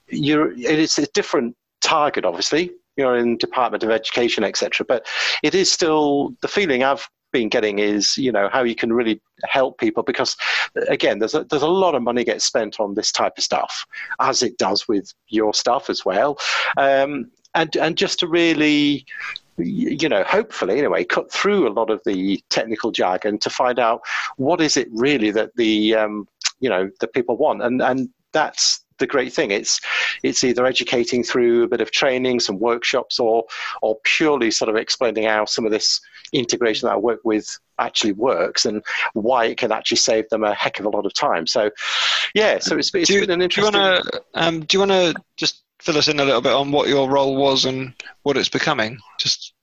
you're 0.09 0.51
it's 0.57 0.97
a 0.97 1.05
different 1.13 1.55
target, 1.79 2.25
obviously. 2.25 2.71
You're 2.97 3.17
in 3.17 3.37
Department 3.37 3.83
of 3.83 3.91
Education, 3.91 4.43
etc. 4.43 4.85
But 4.85 5.05
it 5.43 5.55
is 5.55 5.71
still 5.71 6.35
the 6.41 6.47
feeling 6.47 6.83
I've 6.83 7.07
been 7.31 7.49
getting 7.49 7.79
is 7.79 8.17
you 8.17 8.31
know 8.31 8.49
how 8.51 8.63
you 8.63 8.75
can 8.75 8.91
really 8.91 9.21
help 9.45 9.77
people 9.77 10.03
because 10.03 10.35
again 10.89 11.19
there's 11.19 11.33
a, 11.33 11.45
there's 11.45 11.61
a 11.61 11.67
lot 11.67 11.95
of 11.95 12.03
money 12.03 12.25
gets 12.25 12.43
spent 12.43 12.77
on 12.77 12.93
this 12.93 13.09
type 13.09 13.31
of 13.37 13.43
stuff 13.43 13.85
as 14.19 14.43
it 14.43 14.57
does 14.57 14.85
with 14.89 15.13
your 15.29 15.53
stuff 15.53 15.89
as 15.89 16.03
well 16.03 16.37
um, 16.75 17.31
and 17.55 17.73
and 17.77 17.95
just 17.95 18.19
to 18.19 18.27
really 18.27 19.05
you 19.57 20.09
know 20.09 20.23
hopefully 20.23 20.77
anyway 20.77 21.03
cut 21.03 21.31
through 21.31 21.67
a 21.67 21.73
lot 21.73 21.89
of 21.89 22.01
the 22.05 22.41
technical 22.49 22.91
jargon 22.91 23.37
to 23.37 23.49
find 23.49 23.79
out 23.79 24.01
what 24.37 24.61
is 24.61 24.77
it 24.77 24.87
really 24.91 25.29
that 25.29 25.55
the 25.55 25.93
um, 25.93 26.27
you 26.59 26.69
know 26.69 26.89
the 26.99 27.07
people 27.07 27.37
want 27.37 27.61
and 27.61 27.81
and 27.81 28.09
that's 28.31 28.83
the 29.01 29.07
great 29.07 29.33
thing. 29.33 29.51
It's 29.51 29.81
it's 30.23 30.45
either 30.45 30.65
educating 30.65 31.23
through 31.23 31.63
a 31.63 31.67
bit 31.67 31.81
of 31.81 31.91
training, 31.91 32.39
some 32.39 32.57
workshops, 32.59 33.19
or 33.19 33.43
or 33.81 33.97
purely 34.03 34.51
sort 34.51 34.69
of 34.69 34.77
explaining 34.77 35.25
how 35.25 35.43
some 35.43 35.65
of 35.65 35.71
this 35.71 35.99
integration 36.31 36.87
that 36.87 36.93
I 36.93 36.97
work 36.97 37.19
with 37.25 37.59
actually 37.77 38.13
works 38.13 38.65
and 38.65 38.81
why 39.13 39.45
it 39.45 39.57
can 39.57 39.71
actually 39.73 39.97
save 39.97 40.29
them 40.29 40.45
a 40.45 40.53
heck 40.53 40.79
of 40.79 40.85
a 40.85 40.89
lot 40.89 41.05
of 41.05 41.13
time. 41.13 41.45
So, 41.45 41.71
yeah, 42.33 42.59
so 42.59 42.77
it's, 42.77 42.93
it's 42.93 43.09
do, 43.09 43.19
been 43.19 43.31
an 43.31 43.41
interesting. 43.41 43.73
Do 43.73 43.77
you 43.77 43.83
want 43.83 44.03
to 44.05 44.23
um, 44.35 44.59
do 44.61 44.77
you 44.77 44.79
want 44.79 44.91
to 44.91 45.21
just 45.35 45.63
fill 45.81 45.97
us 45.97 46.07
in 46.07 46.19
a 46.19 46.25
little 46.25 46.41
bit 46.41 46.53
on 46.53 46.71
what 46.71 46.87
your 46.87 47.09
role 47.09 47.35
was 47.35 47.65
and 47.65 47.93
what 48.23 48.37
it's 48.37 48.49
becoming? 48.49 48.99
Just 49.19 49.53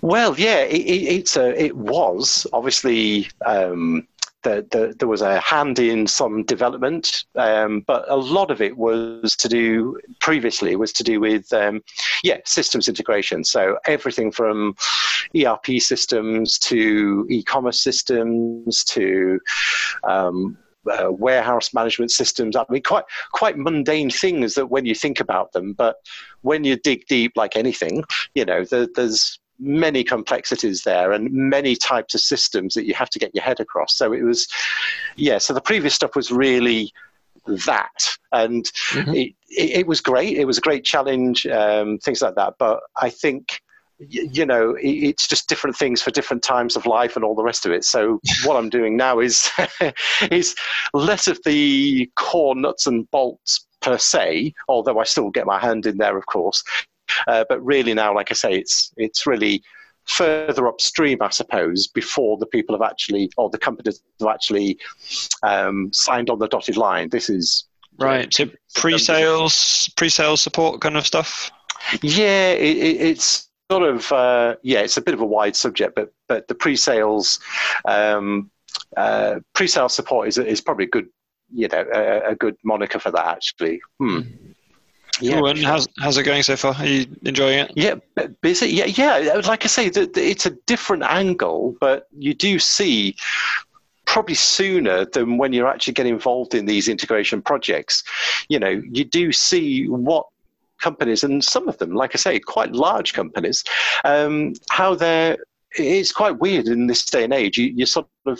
well, 0.00 0.38
yeah, 0.38 0.60
it, 0.60 0.80
it, 0.80 1.02
it's 1.16 1.36
a, 1.36 1.62
it 1.62 1.76
was 1.76 2.46
obviously. 2.52 3.28
Um, 3.46 4.06
the, 4.42 4.66
the, 4.72 4.94
there 4.98 5.08
was 5.08 5.22
a 5.22 5.40
hand 5.40 5.78
in 5.78 6.06
some 6.06 6.42
development, 6.42 7.24
um, 7.34 7.80
but 7.86 8.04
a 8.08 8.16
lot 8.16 8.50
of 8.50 8.60
it 8.60 8.76
was 8.76 9.34
to 9.36 9.48
do 9.48 9.98
previously 10.20 10.76
was 10.76 10.92
to 10.92 11.02
do 11.02 11.18
with 11.18 11.50
um, 11.54 11.82
yeah 12.22 12.36
systems 12.44 12.86
integration. 12.86 13.42
So 13.42 13.78
everything 13.86 14.30
from 14.30 14.76
ERP 15.34 15.80
systems 15.80 16.58
to 16.58 17.26
e-commerce 17.30 17.82
systems 17.82 18.84
to 18.84 19.40
um, 20.06 20.58
uh, 20.90 21.10
warehouse 21.10 21.72
management 21.74 22.10
systems. 22.10 22.56
I 22.56 22.64
mean, 22.68 22.82
quite 22.82 23.04
quite 23.32 23.58
mundane 23.58 24.10
things 24.10 24.54
that 24.54 24.70
when 24.70 24.86
you 24.86 24.94
think 24.94 25.20
about 25.20 25.52
them, 25.52 25.72
but 25.72 25.96
when 26.42 26.64
you 26.64 26.76
dig 26.76 27.06
deep, 27.06 27.32
like 27.36 27.56
anything, 27.56 28.04
you 28.34 28.44
know, 28.44 28.64
the, 28.64 28.88
there's 28.94 29.38
many 29.58 30.02
complexities 30.02 30.82
there 30.82 31.12
and 31.12 31.30
many 31.32 31.76
types 31.76 32.14
of 32.14 32.20
systems 32.20 32.74
that 32.74 32.86
you 32.86 32.94
have 32.94 33.10
to 33.10 33.18
get 33.18 33.34
your 33.34 33.44
head 33.44 33.60
across. 33.60 33.96
So 33.96 34.12
it 34.12 34.22
was, 34.22 34.48
yeah. 35.16 35.38
So 35.38 35.54
the 35.54 35.60
previous 35.60 35.94
stuff 35.94 36.16
was 36.16 36.30
really 36.30 36.92
that, 37.46 38.16
and 38.32 38.64
mm-hmm. 38.64 39.14
it, 39.14 39.34
it, 39.48 39.70
it, 39.78 39.86
was 39.86 40.00
great. 40.00 40.36
It 40.36 40.46
was 40.46 40.58
a 40.58 40.62
great 40.62 40.84
challenge, 40.84 41.46
um, 41.46 41.98
things 41.98 42.22
like 42.22 42.34
that. 42.36 42.54
But 42.58 42.80
I 43.00 43.10
think. 43.10 43.60
You 43.98 44.44
know, 44.44 44.76
it's 44.80 45.28
just 45.28 45.48
different 45.48 45.76
things 45.76 46.02
for 46.02 46.10
different 46.10 46.42
times 46.42 46.76
of 46.76 46.84
life 46.86 47.16
and 47.16 47.24
all 47.24 47.34
the 47.34 47.44
rest 47.44 47.64
of 47.64 47.72
it. 47.72 47.84
So 47.84 48.20
what 48.44 48.56
I'm 48.56 48.68
doing 48.68 48.96
now 48.96 49.20
is 49.20 49.50
is 50.30 50.54
less 50.92 51.26
of 51.26 51.38
the 51.44 52.10
core 52.16 52.54
nuts 52.54 52.86
and 52.86 53.10
bolts 53.10 53.66
per 53.80 53.98
se, 53.98 54.54
although 54.68 54.98
I 54.98 55.04
still 55.04 55.30
get 55.30 55.46
my 55.46 55.60
hand 55.60 55.86
in 55.86 55.98
there, 55.98 56.16
of 56.16 56.26
course. 56.26 56.64
Uh, 57.28 57.44
but 57.48 57.64
really 57.64 57.94
now, 57.94 58.14
like 58.14 58.30
I 58.30 58.34
say, 58.34 58.54
it's 58.54 58.92
it's 58.96 59.26
really 59.26 59.62
further 60.04 60.68
upstream, 60.68 61.18
I 61.22 61.30
suppose, 61.30 61.86
before 61.86 62.36
the 62.38 62.46
people 62.46 62.74
have 62.74 62.88
actually, 62.88 63.30
or 63.36 63.50
the 63.50 63.58
companies 63.58 64.02
have 64.20 64.28
actually 64.28 64.78
um, 65.42 65.92
signed 65.92 66.30
on 66.30 66.38
the 66.38 66.48
dotted 66.48 66.76
line. 66.76 67.08
This 67.10 67.30
is 67.30 67.64
right. 67.98 68.32
So 68.32 68.46
pre-sales, 68.74 69.90
pre-sales 69.96 70.40
support 70.40 70.80
kind 70.80 70.96
of 70.96 71.06
stuff. 71.06 71.50
Yeah, 72.02 72.52
it, 72.52 72.76
it's 72.76 73.48
sort 73.74 73.94
of 73.94 74.12
uh, 74.12 74.56
yeah, 74.62 74.80
it's 74.80 74.96
a 74.96 75.02
bit 75.02 75.14
of 75.14 75.20
a 75.20 75.26
wide 75.26 75.56
subject, 75.56 75.94
but 75.94 76.12
but 76.28 76.48
the 76.48 76.54
pre-sales 76.54 77.40
um, 77.84 78.50
uh, 78.96 79.40
pre-sales 79.54 79.94
support 79.94 80.28
is 80.28 80.38
is 80.38 80.60
probably 80.60 80.84
a 80.84 80.88
good 80.88 81.08
you 81.52 81.68
know 81.68 81.84
a, 81.92 82.30
a 82.30 82.34
good 82.34 82.56
moniker 82.64 82.98
for 82.98 83.10
that 83.10 83.26
actually. 83.26 83.80
Hmm. 83.98 84.20
Yeah, 85.20 85.38
cool. 85.38 85.46
and 85.48 85.58
how's 85.60 85.86
how's 85.98 86.18
it 86.18 86.24
going 86.24 86.42
so 86.42 86.56
far? 86.56 86.74
Are 86.74 86.86
you 86.86 87.06
enjoying 87.24 87.60
it? 87.60 87.72
Yeah, 87.76 87.94
busy. 88.40 88.68
Yeah, 88.68 88.86
yeah. 88.86 89.40
Like 89.46 89.64
I 89.64 89.68
say, 89.68 89.88
the, 89.88 90.06
the, 90.06 90.28
it's 90.28 90.46
a 90.46 90.50
different 90.66 91.04
angle, 91.04 91.76
but 91.80 92.08
you 92.18 92.34
do 92.34 92.58
see 92.58 93.14
probably 94.06 94.34
sooner 94.34 95.04
than 95.04 95.38
when 95.38 95.52
you're 95.52 95.68
actually 95.68 95.92
getting 95.94 96.12
involved 96.12 96.54
in 96.54 96.66
these 96.66 96.88
integration 96.88 97.42
projects. 97.42 98.02
You 98.48 98.58
know, 98.58 98.82
you 98.90 99.04
do 99.04 99.32
see 99.32 99.88
what 99.88 100.26
companies, 100.88 101.24
and 101.24 101.44
some 101.54 101.66
of 101.68 101.76
them, 101.78 101.92
like 102.02 102.14
I 102.14 102.18
say, 102.18 102.38
quite 102.38 102.72
large 102.72 103.10
companies, 103.20 103.64
um, 104.04 104.52
how 104.70 104.94
they're. 104.94 105.36
It's 105.76 106.12
quite 106.12 106.38
weird 106.38 106.66
in 106.68 106.86
this 106.86 107.04
day 107.04 107.24
and 107.24 107.32
age. 107.32 107.58
You, 107.58 107.66
you 107.78 107.86
sort 107.86 108.06
of 108.26 108.38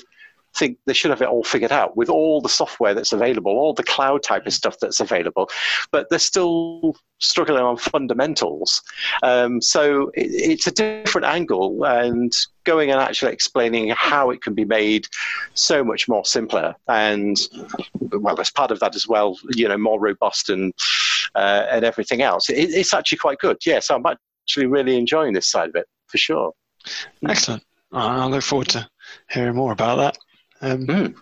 think 0.56 0.78
they 0.86 0.92
should 0.92 1.10
have 1.10 1.22
it 1.22 1.28
all 1.28 1.42
figured 1.44 1.72
out 1.72 1.96
with 1.96 2.08
all 2.08 2.40
the 2.40 2.48
software 2.48 2.94
that's 2.94 3.12
available, 3.12 3.52
all 3.52 3.74
the 3.74 3.82
cloud 3.82 4.22
type 4.22 4.46
of 4.46 4.52
stuff 4.52 4.76
that's 4.80 5.00
available, 5.00 5.48
but 5.90 6.08
they're 6.08 6.18
still 6.18 6.96
struggling 7.18 7.62
on 7.62 7.76
fundamentals. 7.76 8.82
Um, 9.22 9.60
so 9.60 10.10
it, 10.14 10.30
it's 10.30 10.66
a 10.66 10.70
different 10.70 11.26
angle, 11.26 11.84
and 11.84 12.32
going 12.64 12.90
and 12.90 13.00
actually 13.00 13.32
explaining 13.32 13.88
how 13.90 14.30
it 14.30 14.42
can 14.42 14.54
be 14.54 14.64
made 14.64 15.06
so 15.54 15.84
much 15.84 16.08
more 16.08 16.24
simpler, 16.24 16.74
and 16.88 17.36
well, 18.00 18.40
as 18.40 18.50
part 18.50 18.70
of 18.70 18.80
that 18.80 18.94
as 18.94 19.08
well, 19.08 19.36
you 19.54 19.68
know, 19.68 19.78
more 19.78 20.00
robust 20.00 20.50
and 20.50 20.72
uh, 21.34 21.66
and 21.70 21.84
everything 21.84 22.22
else. 22.22 22.50
It, 22.50 22.70
it's 22.70 22.94
actually 22.94 23.18
quite 23.18 23.38
good. 23.38 23.58
Yes, 23.64 23.90
I'm 23.90 24.04
actually 24.06 24.66
really 24.66 24.96
enjoying 24.96 25.32
this 25.32 25.50
side 25.50 25.68
of 25.68 25.76
it 25.76 25.86
for 26.06 26.18
sure. 26.18 26.52
Excellent. 27.26 27.62
I 27.92 28.26
look 28.26 28.42
forward 28.42 28.68
to 28.68 28.88
hearing 29.30 29.54
more 29.54 29.72
about 29.72 29.96
that. 29.96 30.18
Um, 30.60 30.86
mm. 30.86 31.14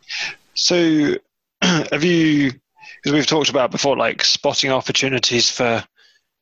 So, 0.55 1.17
have 1.63 2.05
you? 2.05 2.53
Because 2.97 3.13
we've 3.13 3.27
talked 3.27 3.51
about 3.51 3.71
before, 3.71 3.97
like 3.97 4.25
spotting 4.25 4.71
opportunities 4.71 5.51
for 5.51 5.85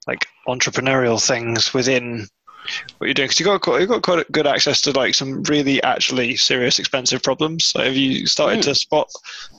like 0.07 0.27
entrepreneurial 0.49 1.25
things 1.25 1.75
within 1.75 2.27
what 2.99 3.07
you're 3.07 3.15
doing. 3.15 3.27
Because 3.27 3.41
you 3.41 3.47
got 3.47 3.61
quite, 3.61 3.81
you 3.81 3.87
got 3.87 4.03
quite 4.03 4.31
good 4.33 4.47
access 4.47 4.81
to 4.83 4.93
like 4.93 5.15
some 5.15 5.43
really 5.45 5.83
actually 5.83 6.37
serious, 6.37 6.79
expensive 6.79 7.23
problems. 7.23 7.65
So 7.65 7.83
have 7.83 7.97
you 7.97 8.27
started 8.27 8.61
mm. 8.61 8.65
to 8.65 8.75
spot 8.75 9.11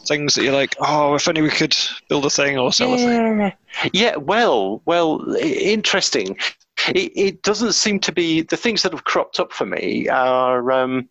things 0.07 0.35
that 0.35 0.43
you're 0.43 0.53
like, 0.53 0.75
oh, 0.79 1.15
if 1.15 1.27
only 1.27 1.41
we 1.41 1.49
could 1.49 1.75
build 2.09 2.25
a 2.25 2.29
thing 2.29 2.57
or 2.57 2.71
sell 2.71 2.89
yeah. 2.89 2.95
a 2.95 3.07
thing? 3.07 3.53
Yeah. 3.93 4.15
Well, 4.15 4.81
well, 4.85 5.35
interesting. 5.35 6.37
It, 6.89 7.11
it, 7.15 7.43
doesn't 7.43 7.73
seem 7.73 7.99
to 7.99 8.11
be 8.11 8.41
the 8.41 8.57
things 8.57 8.81
that 8.81 8.91
have 8.91 9.03
cropped 9.03 9.39
up 9.39 9.51
for 9.51 9.65
me 9.65 10.07
are. 10.07 10.71
Um, 10.71 11.09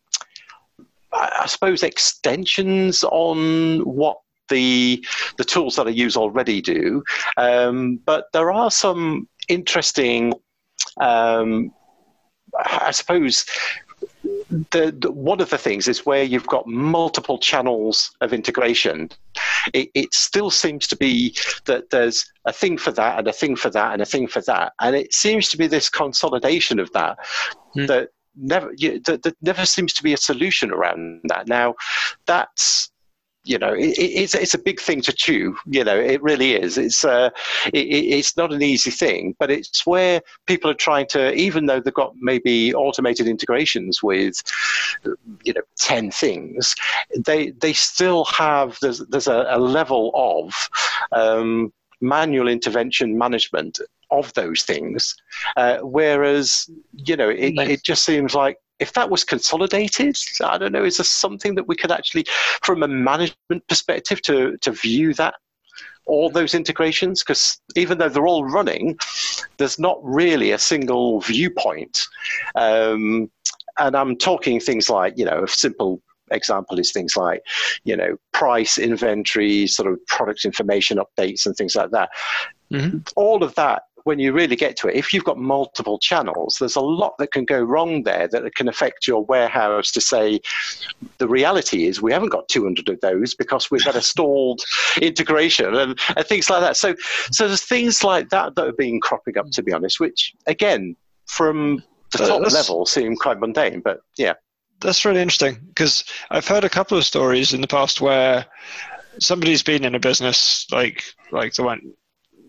I 1.13 1.47
suppose, 1.47 1.83
extensions 1.83 3.03
on 3.05 3.81
what 3.81 4.19
the 4.49 5.05
the 5.39 5.45
tools 5.45 5.77
that 5.77 5.87
I 5.87 5.91
use 5.91 6.17
already 6.17 6.61
do. 6.61 7.03
Um, 7.39 8.01
but 8.05 8.27
there 8.33 8.53
are 8.53 8.71
some 8.71 9.29
interesting, 9.49 10.35
um, 11.01 11.73
I 12.67 12.91
suppose. 12.91 13.47
The, 14.71 14.95
the, 14.99 15.13
one 15.13 15.41
of 15.41 15.51
the 15.51 15.59
things 15.59 15.87
is 15.87 16.05
where 16.05 16.25
you've 16.25 16.47
got 16.47 16.67
multiple 16.67 17.39
channels 17.39 18.11
of 18.21 18.33
integration. 18.33 19.11
It, 19.73 19.91
it, 19.95 20.13
still 20.13 20.51
seems 20.51 20.87
to 20.89 20.97
be 20.97 21.37
that 21.67 21.91
there's 21.91 22.31
a 22.45 22.53
thing 22.53 22.77
for 22.77 22.91
that 22.91 23.19
and 23.19 23.29
a 23.29 23.33
thing 23.33 23.55
for 23.55 23.71
that 23.71 23.93
and 23.93 24.03
a 24.03 24.07
thing 24.07 24.27
for 24.27 24.41
that, 24.43 24.73
and 24.81 24.97
it 24.97 25.15
seems 25.15 25.49
to 25.51 25.57
be 25.57 25.69
this 25.69 25.89
consolidation 25.89 26.81
of 26.81 26.93
that 26.93 27.19
mm. 27.77 27.87
that 27.87 28.11
never 28.37 28.73
you, 28.77 29.01
there, 29.01 29.19
there 29.19 29.35
never 29.43 29.65
seems 29.67 29.93
to 29.95 30.03
be 30.03 30.13
a 30.13 30.19
solution 30.19 30.71
around 30.71 31.21
that. 31.25 31.47
Now, 31.49 31.75
that's 32.27 32.91
you 33.51 33.59
know 33.59 33.75
it, 33.75 33.95
it's 33.99 34.35
it's 34.35 34.55
a 34.55 34.59
big 34.59 34.81
thing 34.81 35.01
to 35.03 35.13
chew 35.13 35.57
you 35.67 35.83
know 35.83 35.99
it 35.99 36.23
really 36.23 36.55
is 36.55 36.79
it's 36.79 37.05
uh 37.05 37.29
it, 37.75 37.87
it's 38.19 38.37
not 38.37 38.53
an 38.53 38.63
easy 38.63 38.93
thing 38.93 39.35
but 39.41 39.51
it's 39.51 39.85
where 39.85 40.23
people 40.47 40.71
are 40.71 40.83
trying 40.89 41.07
to 41.09 41.35
even 41.35 41.67
though 41.67 41.81
they've 41.81 42.03
got 42.03 42.15
maybe 42.21 42.73
automated 42.75 43.27
integrations 43.27 44.03
with 44.03 44.41
you 45.43 45.53
know 45.53 45.63
10 45.79 46.13
things 46.13 46.77
they 47.19 47.51
they 47.51 47.73
still 47.73 48.25
have 48.27 48.79
there's 48.81 49.01
there's 49.09 49.27
a, 49.27 49.47
a 49.51 49.59
level 49.59 50.13
of 50.15 50.55
um 51.11 51.73
manual 52.01 52.49
intervention 52.49 53.19
management 53.19 53.81
of 54.11 54.33
those 54.35 54.63
things. 54.63 55.15
Uh, 55.57 55.79
whereas, 55.83 56.69
you 56.95 57.15
know, 57.15 57.29
it, 57.29 57.59
it 57.59 57.85
just 57.85 58.05
seems 58.05 58.35
like 58.35 58.57
if 58.81 58.93
that 58.95 59.11
was 59.11 59.25
consolidated, 59.25 60.17
I 60.43 60.59
don't 60.59 60.73
know, 60.73 60.85
is 60.85 60.97
there 60.97 61.05
something 61.05 61.55
that 61.55 61.69
we 61.69 61.77
could 61.77 61.93
actually, 61.93 62.27
from 62.63 62.83
a 62.83 62.89
management 62.89 63.67
perspective, 63.69 64.23
to, 64.23 64.57
to 64.59 64.73
view 64.73 65.15
that 65.15 65.35
all 66.07 66.31
those 66.31 66.55
integrations 66.55 67.23
because 67.23 67.61
even 67.77 67.99
though 67.99 68.09
they're 68.09 68.27
all 68.27 68.45
running, 68.45 68.99
there's 69.59 69.79
not 69.79 69.99
really 70.03 70.51
a 70.51 70.59
single 70.59 71.21
viewpoint. 71.21 72.03
Um, 72.57 73.31
and 73.79 73.97
I'm 73.97 74.17
talking 74.17 74.59
things 74.61 74.91
like, 74.91 75.17
you 75.17 75.25
know, 75.25 75.45
a 75.45 75.49
simple 75.49 76.03
example 76.31 76.79
is 76.79 76.93
things 76.93 77.17
like, 77.17 77.43
you 77.85 77.97
know, 77.97 78.17
price, 78.33 78.79
inventory, 78.79 79.67
sort 79.67 79.91
of 79.91 80.05
product 80.07 80.45
information 80.45 80.99
updates 80.99 81.47
and 81.47 81.57
things 81.57 81.77
like 81.77 81.91
that. 81.91 82.11
Mm-hmm. 82.73 82.99
All 83.17 83.43
of 83.43 83.55
that 83.57 83.83
when 84.05 84.19
you 84.19 84.33
really 84.33 84.57
get 84.57 84.77
to 84.79 84.89
it, 84.89 84.97
if 84.97 85.13
you've 85.13 85.25
got 85.25 85.39
multiple 85.39 85.99
channels, 85.99 86.57
there's 86.59 86.77
a 86.77 86.81
lot 86.81 87.15
that 87.19 87.33
can 87.33 87.45
go 87.45 87.61
wrong 87.61 88.03
there 88.03 88.29
that 88.29 88.55
can 88.55 88.69
affect 88.69 89.07
your 89.07 89.25
warehouse 89.25 89.91
to 89.93 90.01
say, 90.01 90.41
the 91.19 91.29
reality 91.29 91.87
is 91.87 92.03
we 92.03 92.13
haven't 92.13 92.31
got 92.31 92.49
200 92.49 92.89
of 92.89 93.01
those 93.01 93.35
because 93.35 93.71
we've 93.71 93.85
got 93.85 93.97
a 93.97 94.03
stalled 94.03 94.61
integration 95.03 95.75
and, 95.75 95.99
and 96.17 96.27
things 96.27 96.51
like 96.51 96.61
that. 96.61 96.77
So, 96.77 96.95
so 97.31 97.47
there's 97.47 97.65
things 97.65 98.03
like 98.05 98.31
that 98.31 98.55
that 98.55 98.67
are 98.67 98.73
being 98.73 99.01
cropping 99.01 99.39
up, 99.39 99.51
to 99.51 99.63
be 99.63 99.73
honest, 99.73 100.01
which 100.01 100.35
again, 100.47 100.97
from 101.27 101.83
the 102.13 102.25
uh, 102.25 102.27
top 102.27 102.53
level 102.53 102.87
seem 102.87 103.17
quite 103.17 103.39
mundane, 103.39 103.81
but 103.81 104.01
yeah. 104.17 104.35
That's 104.81 105.05
really 105.05 105.21
interesting 105.21 105.59
because 105.69 106.05
I've 106.31 106.49
heard 106.49 106.65
a 106.65 106.71
couple 106.71 106.97
of 106.97 107.05
stories 107.05 107.53
in 107.53 107.61
the 107.61 107.67
past 107.67 108.01
where 108.01 108.47
somebody's 109.19 109.63
been 109.63 109.85
in 109.85 109.95
a 109.95 110.01
business 110.01 110.67
like 110.71 111.05
like 111.33 111.55
the 111.55 111.63
one, 111.63 111.93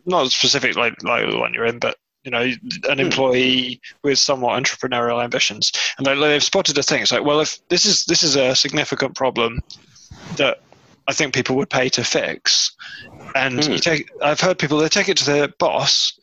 not 0.05 0.31
specific 0.31 0.75
like 0.75 1.01
like 1.03 1.29
the 1.29 1.37
one 1.37 1.53
you're 1.53 1.65
in, 1.65 1.79
but 1.79 1.97
you 2.23 2.31
know, 2.31 2.51
an 2.87 2.99
employee 2.99 3.81
with 4.03 4.19
somewhat 4.19 4.61
entrepreneurial 4.61 5.23
ambitions, 5.23 5.71
and 5.97 6.05
they, 6.05 6.15
they've 6.15 6.43
spotted 6.43 6.77
a 6.77 6.83
thing. 6.83 7.01
It's 7.01 7.11
like, 7.11 7.23
well, 7.25 7.39
if 7.39 7.57
this 7.69 7.85
is 7.85 8.05
this 8.05 8.21
is 8.23 8.35
a 8.35 8.55
significant 8.55 9.15
problem 9.15 9.59
that 10.37 10.57
I 11.07 11.13
think 11.13 11.33
people 11.33 11.55
would 11.55 11.69
pay 11.69 11.89
to 11.89 12.03
fix, 12.03 12.71
and 13.35 13.59
Mm. 13.59 13.73
you 13.73 13.79
take, 13.79 14.07
I've 14.21 14.39
heard 14.39 14.59
people 14.59 14.77
they 14.77 14.89
take 14.89 15.09
it 15.09 15.17
to 15.17 15.25
their 15.25 15.47
boss, 15.59 16.13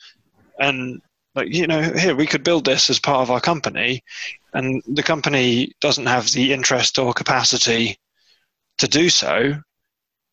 and 0.61 1.01
like 1.35 1.53
you 1.53 1.67
know, 1.67 1.83
here 1.83 2.14
we 2.14 2.27
could 2.27 2.45
build 2.45 2.64
this 2.64 2.91
as 2.91 3.01
part 3.01 3.23
of 3.23 3.31
our 3.31 3.41
company, 3.41 4.03
and 4.55 4.83
the 4.87 5.03
company 5.03 5.73
doesn't 5.81 6.07
have 6.07 6.31
the 6.31 6.53
interest 6.53 6.99
or 6.99 7.12
capacity 7.12 7.99
to 8.79 8.87
do 8.87 9.09
so, 9.09 9.55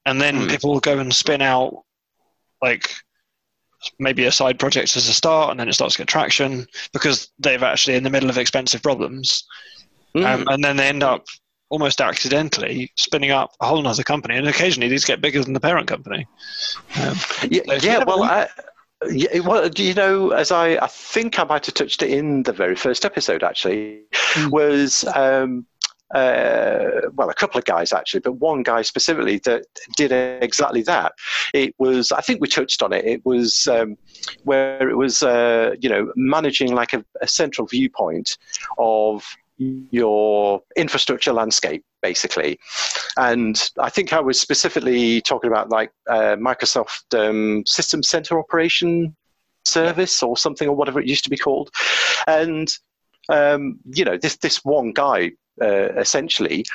and 0.05 0.21
then 0.21 0.35
Mm. 0.41 0.49
people 0.49 0.79
go 0.79 0.99
and 0.99 1.13
spin 1.13 1.41
out 1.41 1.83
like 2.61 2.91
maybe 3.99 4.25
a 4.25 4.31
side 4.31 4.59
project 4.59 4.95
as 4.97 5.07
a 5.07 5.13
start 5.13 5.51
and 5.51 5.59
then 5.59 5.69
it 5.69 5.73
starts 5.73 5.95
to 5.95 5.99
get 6.01 6.07
traction 6.07 6.65
because 6.93 7.31
they've 7.39 7.63
actually 7.63 7.95
in 7.95 8.03
the 8.03 8.09
middle 8.09 8.29
of 8.29 8.37
expensive 8.37 8.81
problems 8.81 9.43
Mm. 10.15 10.25
um, 10.25 10.47
and 10.47 10.63
then 10.63 10.77
they 10.77 10.87
end 10.87 11.03
up 11.03 11.25
almost 11.69 11.99
accidentally 11.99 12.89
spinning 12.95 13.31
up 13.31 13.51
a 13.59 13.65
whole 13.65 13.85
other 13.85 14.01
company 14.03 14.37
and 14.37 14.47
occasionally 14.47 14.87
these 14.87 15.03
get 15.03 15.19
bigger 15.19 15.43
than 15.43 15.51
the 15.51 15.59
parent 15.59 15.87
company 15.87 16.25
um, 17.01 17.15
Yeah, 17.49 17.63
So 17.79 17.87
yeah 17.87 18.03
well, 18.05 18.23
I, 18.23 18.47
yeah, 19.11 19.39
well, 19.39 19.67
do 19.67 19.83
you 19.83 19.93
know, 19.93 20.29
as 20.29 20.51
I, 20.53 20.77
I 20.77 20.87
think 20.87 21.37
I 21.37 21.43
might 21.43 21.65
have 21.65 21.75
touched 21.75 22.01
it 22.01 22.11
in 22.11 22.43
the 22.43 22.53
very 22.53 22.75
first 22.77 23.03
episode, 23.03 23.43
actually, 23.43 24.03
Mm. 24.35 24.51
was, 24.51 25.03
um, 25.15 25.65
uh, 26.13 27.01
well, 27.13 27.29
a 27.29 27.33
couple 27.33 27.57
of 27.57 27.65
guys 27.65 27.91
actually, 27.91 28.19
but 28.19 28.33
one 28.33 28.63
guy 28.63 28.81
specifically 28.83 29.39
that 29.39 29.65
did 29.95 30.11
exactly 30.11 30.83
that. 30.83 31.13
It 31.53 31.73
was, 31.79 32.11
I 32.11 32.21
think 32.21 32.41
we 32.41 32.47
touched 32.47 32.83
on 32.83 32.93
it. 32.93 33.05
It 33.05 33.25
was 33.25 33.67
um, 33.67 33.97
where 34.43 34.87
it 34.87 34.95
was, 34.95 35.23
uh, 35.23 35.75
you 35.79 35.89
know, 35.89 36.11
managing 36.15 36.73
like 36.73 36.93
a, 36.93 37.03
a 37.21 37.27
central 37.27 37.67
viewpoint 37.67 38.37
of 38.77 39.25
your 39.57 40.61
infrastructure 40.75 41.31
landscape 41.31 41.81
basically 42.01 42.59
and 43.15 43.69
i 43.79 43.89
think 43.89 44.11
i 44.11 44.19
was 44.19 44.37
specifically 44.37 45.21
talking 45.21 45.49
about 45.49 45.69
like 45.69 45.91
uh, 46.09 46.35
microsoft 46.35 47.17
um, 47.17 47.65
system 47.65 48.03
center 48.03 48.37
operation 48.37 49.15
service 49.63 50.21
or 50.21 50.35
something 50.35 50.67
or 50.67 50.75
whatever 50.75 50.99
it 50.99 51.07
used 51.07 51.23
to 51.23 51.29
be 51.29 51.37
called 51.37 51.69
and 52.27 52.67
um, 53.29 53.79
you 53.93 54.03
know 54.03 54.17
this 54.17 54.35
this 54.37 54.57
one 54.65 54.91
guy 54.91 55.31
uh, 55.61 55.93
essentially 55.97 56.65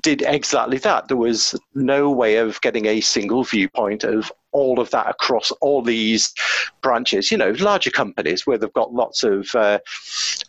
did 0.00 0.22
exactly 0.22 0.78
that. 0.78 1.08
There 1.08 1.16
was 1.16 1.54
no 1.74 2.10
way 2.10 2.36
of 2.36 2.60
getting 2.60 2.86
a 2.86 3.00
single 3.00 3.44
viewpoint 3.44 4.04
of 4.04 4.32
all 4.52 4.80
of 4.80 4.90
that 4.90 5.08
across 5.08 5.50
all 5.60 5.82
these 5.82 6.32
branches 6.80 7.30
you 7.30 7.36
know 7.36 7.50
larger 7.58 7.90
companies 7.90 8.46
where 8.46 8.56
they've 8.56 8.72
got 8.72 8.94
lots 8.94 9.22
of 9.22 9.54
uh, 9.54 9.78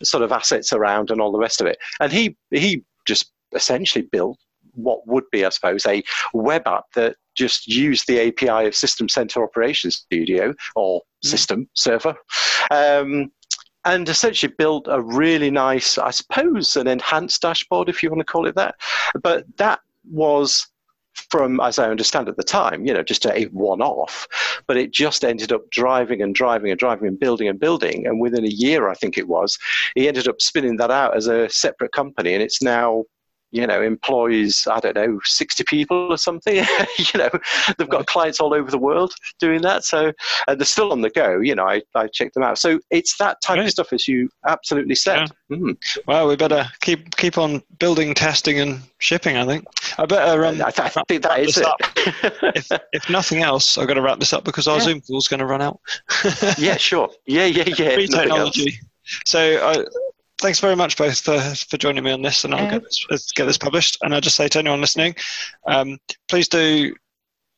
sort 0.02 0.22
of 0.22 0.32
assets 0.32 0.72
around 0.72 1.10
and 1.10 1.20
all 1.20 1.32
the 1.32 1.38
rest 1.38 1.60
of 1.60 1.66
it. 1.66 1.78
And 2.00 2.12
he 2.12 2.36
he 2.50 2.82
just 3.06 3.32
essentially 3.52 4.06
built 4.10 4.38
what 4.74 5.06
would 5.06 5.24
be, 5.32 5.44
I 5.44 5.48
suppose, 5.48 5.84
a 5.86 6.02
web 6.32 6.66
app 6.66 6.84
that 6.94 7.16
just 7.34 7.66
used 7.66 8.06
the 8.06 8.28
API 8.28 8.66
of 8.66 8.74
System 8.74 9.08
Center 9.08 9.42
Operations 9.42 9.96
Studio 9.96 10.54
or 10.76 11.02
System 11.22 11.68
Server, 11.74 12.14
um, 12.70 13.30
and 13.84 14.08
essentially 14.08 14.52
built 14.58 14.86
a 14.88 15.00
really 15.00 15.50
nice, 15.50 15.98
I 15.98 16.10
suppose, 16.10 16.76
an 16.76 16.86
enhanced 16.86 17.42
dashboard, 17.42 17.88
if 17.88 18.02
you 18.02 18.10
want 18.10 18.20
to 18.20 18.24
call 18.24 18.46
it 18.46 18.54
that. 18.56 18.74
But 19.22 19.44
that 19.56 19.80
was 20.10 20.66
from, 21.30 21.60
as 21.60 21.78
I 21.78 21.90
understand 21.90 22.28
at 22.28 22.36
the 22.36 22.44
time, 22.44 22.86
you 22.86 22.94
know, 22.94 23.02
just 23.02 23.26
a 23.26 23.44
one-off. 23.46 24.28
But 24.66 24.76
it 24.76 24.92
just 24.92 25.24
ended 25.24 25.52
up 25.52 25.68
driving 25.70 26.22
and 26.22 26.34
driving 26.34 26.70
and 26.70 26.78
driving 26.78 27.08
and 27.08 27.18
building 27.18 27.48
and 27.48 27.58
building. 27.58 28.06
And 28.06 28.20
within 28.20 28.44
a 28.44 28.48
year, 28.48 28.88
I 28.88 28.94
think 28.94 29.18
it 29.18 29.28
was, 29.28 29.58
he 29.94 30.08
ended 30.08 30.28
up 30.28 30.40
spinning 30.40 30.76
that 30.76 30.90
out 30.90 31.16
as 31.16 31.26
a 31.26 31.48
separate 31.48 31.92
company, 31.92 32.34
and 32.34 32.42
it's 32.42 32.62
now 32.62 33.04
you 33.52 33.66
know 33.66 33.82
employs 33.82 34.66
i 34.70 34.78
don't 34.80 34.94
know 34.96 35.18
60 35.24 35.64
people 35.64 35.96
or 36.12 36.16
something 36.16 36.56
you 36.98 37.18
know 37.18 37.28
they've 37.78 37.88
got 37.88 38.06
clients 38.06 38.40
all 38.40 38.54
over 38.54 38.70
the 38.70 38.78
world 38.78 39.12
doing 39.38 39.60
that 39.62 39.84
so 39.84 40.12
and 40.48 40.60
they're 40.60 40.64
still 40.66 40.92
on 40.92 41.00
the 41.00 41.10
go 41.10 41.40
you 41.40 41.54
know 41.54 41.66
i, 41.66 41.82
I 41.94 42.06
checked 42.08 42.34
them 42.34 42.42
out 42.42 42.58
so 42.58 42.78
it's 42.90 43.16
that 43.18 43.40
type 43.42 43.56
Great. 43.56 43.66
of 43.66 43.70
stuff 43.72 43.92
as 43.92 44.06
you 44.08 44.28
absolutely 44.46 44.94
said 44.94 45.28
Mm. 45.50 45.76
well 46.06 46.28
we 46.28 46.36
better 46.36 46.64
keep 46.80 47.16
keep 47.16 47.36
on 47.36 47.60
building 47.80 48.14
testing 48.14 48.60
and 48.60 48.78
shipping 48.98 49.36
i 49.36 49.44
think 49.44 49.64
i 49.98 50.06
better 50.06 50.46
um, 50.46 50.62
I, 50.62 50.70
th- 50.70 50.96
I 50.96 51.02
think 51.08 51.22
that 51.24 51.30
wrap 51.30 51.40
is 51.40 51.56
it 51.56 51.66
if, 52.54 52.68
if 52.92 53.10
nothing 53.10 53.42
else 53.42 53.76
i've 53.76 53.88
got 53.88 53.94
to 53.94 54.00
wrap 54.00 54.20
this 54.20 54.32
up 54.32 54.44
because 54.44 54.68
our 54.68 54.76
Yeah. 54.76 54.82
zoom 54.84 55.00
call's 55.00 55.26
going 55.26 55.40
to 55.40 55.46
run 55.46 55.60
out 55.60 55.80
yeah 56.56 56.76
sure 56.76 57.10
yeah 57.26 57.46
yeah 57.46 57.64
yeah 57.76 57.94
free 57.94 58.06
nothing 58.10 58.30
else. 58.30 58.54
technology. 58.54 58.78
So, 59.26 59.56
uh, 59.56 59.84
thanks 60.40 60.60
very 60.60 60.76
much 60.76 60.96
both 60.96 61.20
for, 61.20 61.38
for 61.68 61.76
joining 61.76 62.04
me 62.04 62.10
on 62.10 62.22
this, 62.22 62.44
and 62.44 62.54
I'll 62.54 62.64
Yeah. 62.64 62.78
get 62.78 62.82
this, 63.10 63.32
get 63.32 63.44
this 63.46 63.58
published. 63.58 63.98
And 64.02 64.14
I'll 64.14 64.20
just 64.20 64.36
say 64.36 64.48
to 64.48 64.58
anyone 64.58 64.80
listening, 64.80 65.14
um, 65.66 65.98
please 66.28 66.48
do 66.48 66.94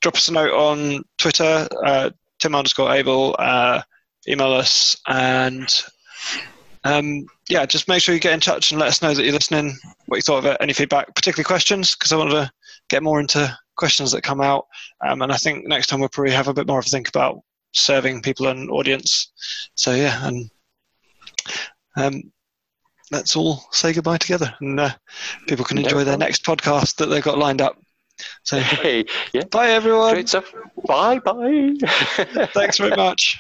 drop 0.00 0.16
us 0.16 0.28
a 0.28 0.32
note 0.32 0.52
on 0.52 1.02
Twitter, 1.18 1.68
uh, 1.84 2.10
Tim 2.40 2.54
underscore 2.54 2.94
Abell, 2.94 3.36
uh, 3.38 3.82
email 4.28 4.52
us, 4.52 4.96
and 5.06 5.68
um, 6.84 7.24
yeah, 7.48 7.64
just 7.64 7.86
make 7.88 8.02
sure 8.02 8.14
you 8.14 8.20
get 8.20 8.34
in 8.34 8.40
touch 8.40 8.72
and 8.72 8.80
let 8.80 8.88
us 8.88 9.00
know 9.00 9.14
that 9.14 9.22
you're 9.22 9.32
listening, 9.32 9.76
what 10.06 10.16
you 10.16 10.22
thought 10.22 10.38
of 10.38 10.46
it, 10.46 10.56
any 10.60 10.72
feedback, 10.72 11.14
particularly 11.14 11.44
questions, 11.44 11.94
because 11.94 12.12
I 12.12 12.16
want 12.16 12.30
to 12.30 12.50
get 12.88 13.02
more 13.02 13.20
into 13.20 13.56
questions 13.76 14.10
that 14.12 14.22
come 14.22 14.40
out. 14.40 14.66
Um, 15.06 15.22
and 15.22 15.32
I 15.32 15.36
think 15.36 15.66
next 15.66 15.86
time 15.86 16.00
we'll 16.00 16.08
probably 16.08 16.32
have 16.32 16.48
a 16.48 16.54
bit 16.54 16.66
more 16.66 16.80
of 16.80 16.86
a 16.86 16.88
think 16.88 17.08
about 17.08 17.40
serving 17.72 18.22
people 18.22 18.48
and 18.48 18.70
audience. 18.70 19.30
So 19.76 19.94
yeah, 19.94 20.26
and 20.26 20.50
um, 21.96 22.32
let's 23.12 23.36
all 23.36 23.62
say 23.70 23.92
goodbye 23.92 24.16
together, 24.16 24.52
and 24.60 24.80
uh, 24.80 24.90
people 25.46 25.64
can 25.64 25.76
No 25.76 25.82
enjoy 25.84 26.04
their 26.04 26.18
next 26.18 26.44
podcast 26.44 26.96
that 26.96 27.06
they've 27.06 27.22
got 27.22 27.38
lined 27.38 27.62
up. 27.62 27.76
So 28.42 28.58
hey 28.60 29.04
yeah 29.32 29.44
bye 29.44 29.70
everyone. 29.70 30.24
bye 30.86 31.18
bye 31.18 31.72
Thanks 32.54 32.78
very 32.78 32.96
much. 32.96 33.38